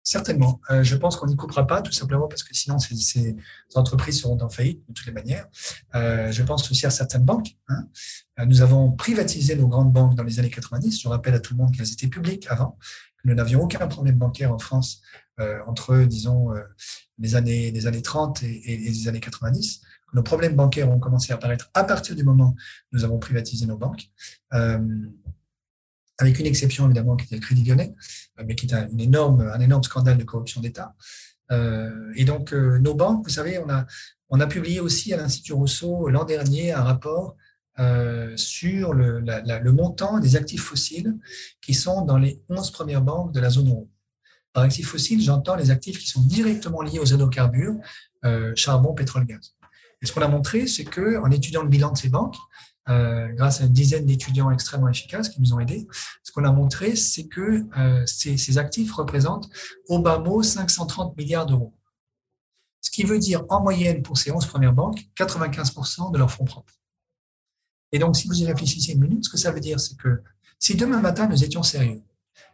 [0.04, 0.60] Certainement.
[0.70, 3.36] Euh, je pense qu'on n'y coupera pas, tout simplement parce que sinon, ces, ces
[3.76, 5.48] entreprises seront en faillite de toutes les manières.
[5.96, 7.56] Euh, je pense aussi à certaines banques.
[7.70, 7.88] Hein.
[8.40, 11.02] Euh, nous avons privatisé nos grandes banques dans les années 90.
[11.02, 12.78] Je rappelle à tout le monde qu'elles étaient publiques avant,
[13.26, 15.02] nous n'avions aucun problème bancaire en France
[15.40, 16.62] euh, entre, disons, euh,
[17.18, 19.82] les, années, les années 30 et, et, les années 90.
[20.14, 23.66] Nos problèmes bancaires ont commencé à apparaître à partir du moment où nous avons privatisé
[23.66, 24.10] nos banques.
[24.54, 24.80] Euh,
[26.24, 27.94] avec une exception évidemment qui était le Crédit Lyonnais,
[28.40, 30.96] euh, mais qui est un, énorme, un énorme scandale de corruption d'État.
[31.52, 33.86] Euh, et donc, euh, nos banques, vous savez, on a,
[34.30, 37.36] on a publié aussi à l'Institut Rousseau l'an dernier un rapport
[38.36, 41.18] sur le, montant des actifs fossiles
[41.60, 43.90] qui sont dans les 11 premières banques de la zone euro.
[44.54, 47.76] Par actifs fossiles, j'entends les actifs qui sont directement liés aux hydrocarbures,
[48.56, 49.56] charbon, pétrole, gaz.
[50.04, 52.38] Et ce qu'on a montré, c'est que en étudiant le bilan de ces banques,
[52.90, 55.88] euh, grâce à une dizaine d'étudiants extrêmement efficaces qui nous ont aidés.
[56.24, 59.50] Ce qu'on a montré, c'est que euh, ces, ces, actifs représentent
[59.88, 61.74] au bas mot 530 milliards d'euros.
[62.82, 66.44] Ce qui veut dire en moyenne pour ces 11 premières banques, 95% de leurs fonds
[66.44, 66.74] propres.
[67.94, 70.22] Et donc, si vous y réfléchissez une minute, ce que ça veut dire, c'est que
[70.60, 72.02] si demain matin nous étions sérieux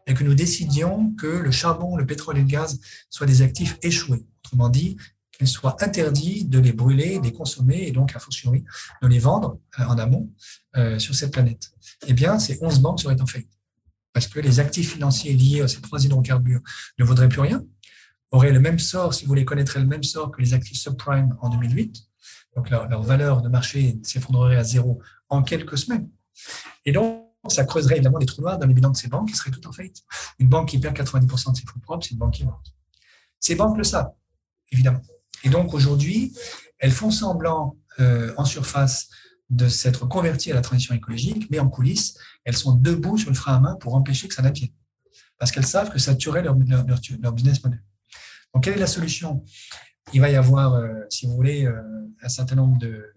[0.06, 3.78] et que nous décidions que le charbon, le pétrole et le gaz soient des actifs
[3.82, 4.98] échoués, autrement dit,
[5.40, 8.66] qu'il soit interdit de les brûler, de les consommer et donc, a fortiori,
[9.02, 10.32] de les vendre euh, en amont
[10.76, 11.72] euh, sur cette planète.
[12.08, 13.52] Eh bien, ces 11 banques seraient en faillite.
[14.14, 16.62] Parce que les actifs financiers liés à ces trois hydrocarbures
[17.00, 17.64] ne vaudraient plus rien,
[18.32, 21.36] auraient le même sort, si vous les connaîtrez, le même sort que les actifs subprime
[21.42, 22.04] en 2008.
[22.56, 26.10] Donc, leur, leur valeur de marché s'effondrerait à zéro en quelques semaines.
[26.86, 29.36] Et donc, ça creuserait évidemment des trous noirs dans les bilans de ces banques qui
[29.38, 30.04] seraient toutes en faillite.
[30.40, 32.60] Une banque qui perd 90% de ses fonds propres, c'est une banque qui vend.
[33.40, 34.12] Ces banques le savent,
[34.72, 35.02] évidemment.
[35.44, 36.34] Et donc aujourd'hui,
[36.80, 39.10] elles font semblant euh, en surface
[39.50, 43.36] de s'être converties à la transition écologique, mais en coulisses, elles sont debout sur le
[43.36, 44.70] frein à main pour empêcher que ça n'advienne.
[45.38, 47.82] Parce qu'elles savent que ça tuerait leur, leur, leur, business model.
[48.54, 49.44] Donc, quelle est la solution?
[50.14, 51.82] Il va y avoir, euh, si vous voulez, euh,
[52.22, 53.14] un certain nombre de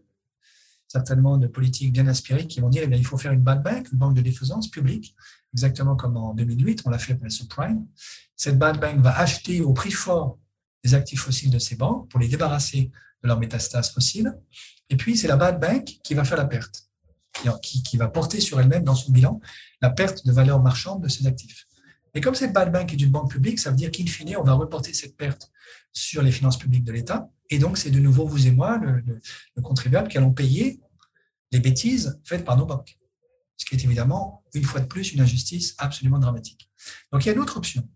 [0.88, 3.62] certainement de politiques bien inspirées qui vont dire eh bien, il faut faire une bad
[3.62, 5.16] bank, une banque de défaisance publique,
[5.54, 7.86] exactement comme en 2008, on l'a fait avec le subprime.
[8.36, 10.38] Cette bad bank va acheter au prix fort
[10.84, 12.90] des actifs fossiles de ces banques pour les débarrasser
[13.22, 14.36] de leur métastase fossile.
[14.90, 16.88] Et puis, c'est la bad bank qui va faire la perte,
[17.62, 19.40] qui, va porter sur elle-même dans son bilan
[19.80, 21.66] la perte de valeur marchande de ces actifs.
[22.14, 24.42] Et comme cette bad bank est une banque publique, ça veut dire qu'in fine, on
[24.42, 25.50] va reporter cette perte
[25.92, 27.30] sur les finances publiques de l'État.
[27.48, 30.80] Et donc, c'est de nouveau vous et moi, le, contribuable, qui allons payer
[31.52, 32.98] les bêtises faites par nos banques.
[33.56, 36.70] Ce qui est évidemment, une fois de plus, une injustice absolument dramatique.
[37.12, 37.88] Donc, il y a une autre option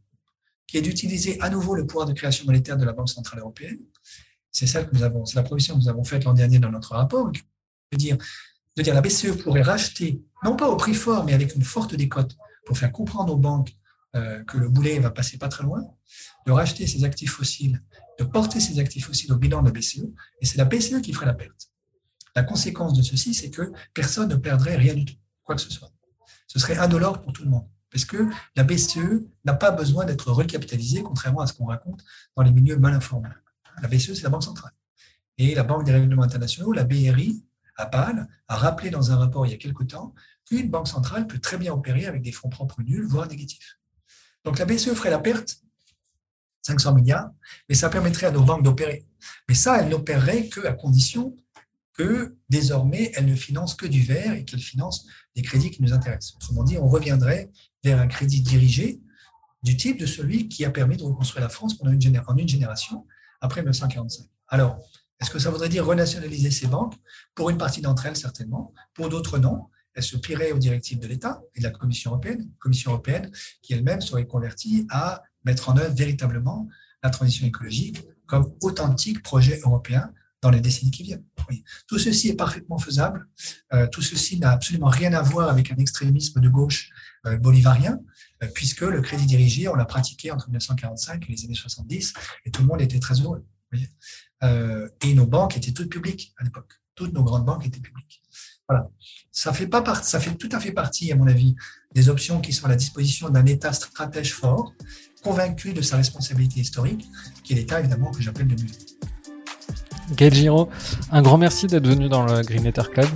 [0.67, 3.79] qui est d'utiliser à nouveau le pouvoir de création monétaire de la Banque Centrale Européenne.
[4.51, 6.93] C'est celle que nous avons, la proposition que nous avons faite l'an dernier dans notre
[6.93, 8.17] rapport, de dire,
[8.77, 12.37] de la BCE pourrait racheter, non pas au prix fort, mais avec une forte décote,
[12.65, 13.77] pour faire comprendre aux banques
[14.17, 15.83] euh, que le boulet va passer pas très loin,
[16.47, 17.83] de racheter ces actifs fossiles,
[18.19, 20.05] de porter ces actifs fossiles au bilan de la BCE,
[20.41, 21.71] et c'est la BCE qui ferait la perte.
[22.35, 25.71] La conséquence de ceci, c'est que personne ne perdrait rien du tout, quoi que ce
[25.71, 25.91] soit.
[26.49, 27.67] Ce serait indolore pour tout le monde
[27.97, 32.05] parce que la BCE n'a pas besoin d'être recapitalisée, contrairement à ce qu'on raconte
[32.37, 33.31] dans les milieux mal informés.
[33.81, 34.73] La BCE, c'est la Banque centrale.
[35.39, 37.43] Et la Banque des règlements internationaux, la BRI,
[37.79, 41.27] à Bâle, a rappelé dans un rapport il y a quelque temps qu'une banque centrale
[41.27, 43.79] peut très bien opérer avec des fonds propres nuls, voire négatifs.
[44.45, 45.63] Donc la BCE ferait la perte,
[46.67, 47.31] 500 milliards,
[47.71, 49.07] mais ça permettrait à nos banques d'opérer.
[49.49, 51.35] Mais ça, elles n'opéreraient qu'à condition
[51.97, 55.93] que désormais, elles ne financent que du vert et qu'elles financent des crédits qui nous
[55.93, 56.35] intéressent.
[56.37, 57.51] Autrement dit, on reviendrait
[57.85, 59.01] vers un crédit dirigé
[59.63, 62.49] du type de celui qui a permis de reconstruire la France pendant une en une
[62.49, 63.07] génération
[63.41, 64.27] après 1945.
[64.49, 64.79] Alors,
[65.21, 66.95] est-ce que ça voudrait dire renationaliser ces banques?
[67.35, 68.73] Pour une partie d'entre elles, certainement.
[68.95, 69.67] Pour d'autres, non.
[69.95, 73.31] Elles se plieraient aux directives de l'État et de la Commission européenne, Commission européenne
[73.63, 76.69] qui elle-même serait convertie à mettre en œuvre véritablement
[77.03, 80.13] la transition écologique comme authentique projet européen
[80.43, 81.25] dans les décennies qui viennent.
[81.87, 83.27] Tout ceci est parfaitement faisable.
[83.73, 86.91] Euh, tout ceci n'a absolument rien à voir avec un extrémisme de gauche
[87.37, 87.99] bolivarien,
[88.43, 92.15] euh, puisque le crédit dirigé, on l'a pratiqué entre 1945 et les années 70,
[92.45, 93.45] et tout le monde était très heureux.
[94.43, 96.81] Euh, et nos banques étaient toutes publiques à l'époque.
[96.95, 98.23] Toutes nos grandes banques étaient publiques.
[98.69, 98.89] Voilà.
[99.33, 101.55] Ça fait, pas part, ça fait tout à fait partie, à mon avis,
[101.95, 104.73] des options qui sont à la disposition d'un État stratège fort,
[105.23, 107.07] convaincu de sa responsabilité historique,
[107.45, 108.71] qui est l'État, évidemment, que j'appelle de mieux.
[110.13, 110.69] Gaël Giraud,
[111.11, 113.09] un grand merci d'être venu dans le Green Letter Club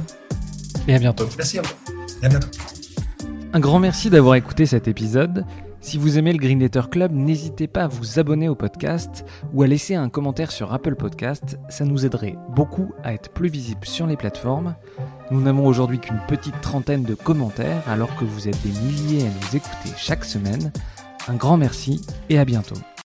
[0.88, 1.28] et à bientôt.
[1.36, 1.74] Merci à vous.
[2.22, 2.48] Et à bientôt.
[3.52, 5.44] Un grand merci d'avoir écouté cet épisode.
[5.80, 9.62] Si vous aimez le Green Letter Club, n'hésitez pas à vous abonner au podcast ou
[9.62, 11.58] à laisser un commentaire sur Apple Podcast.
[11.68, 14.76] Ça nous aiderait beaucoup à être plus visible sur les plateformes.
[15.32, 19.30] Nous n'avons aujourd'hui qu'une petite trentaine de commentaires alors que vous êtes des milliers à
[19.30, 20.70] nous écouter chaque semaine.
[21.26, 22.76] Un grand merci et à bientôt.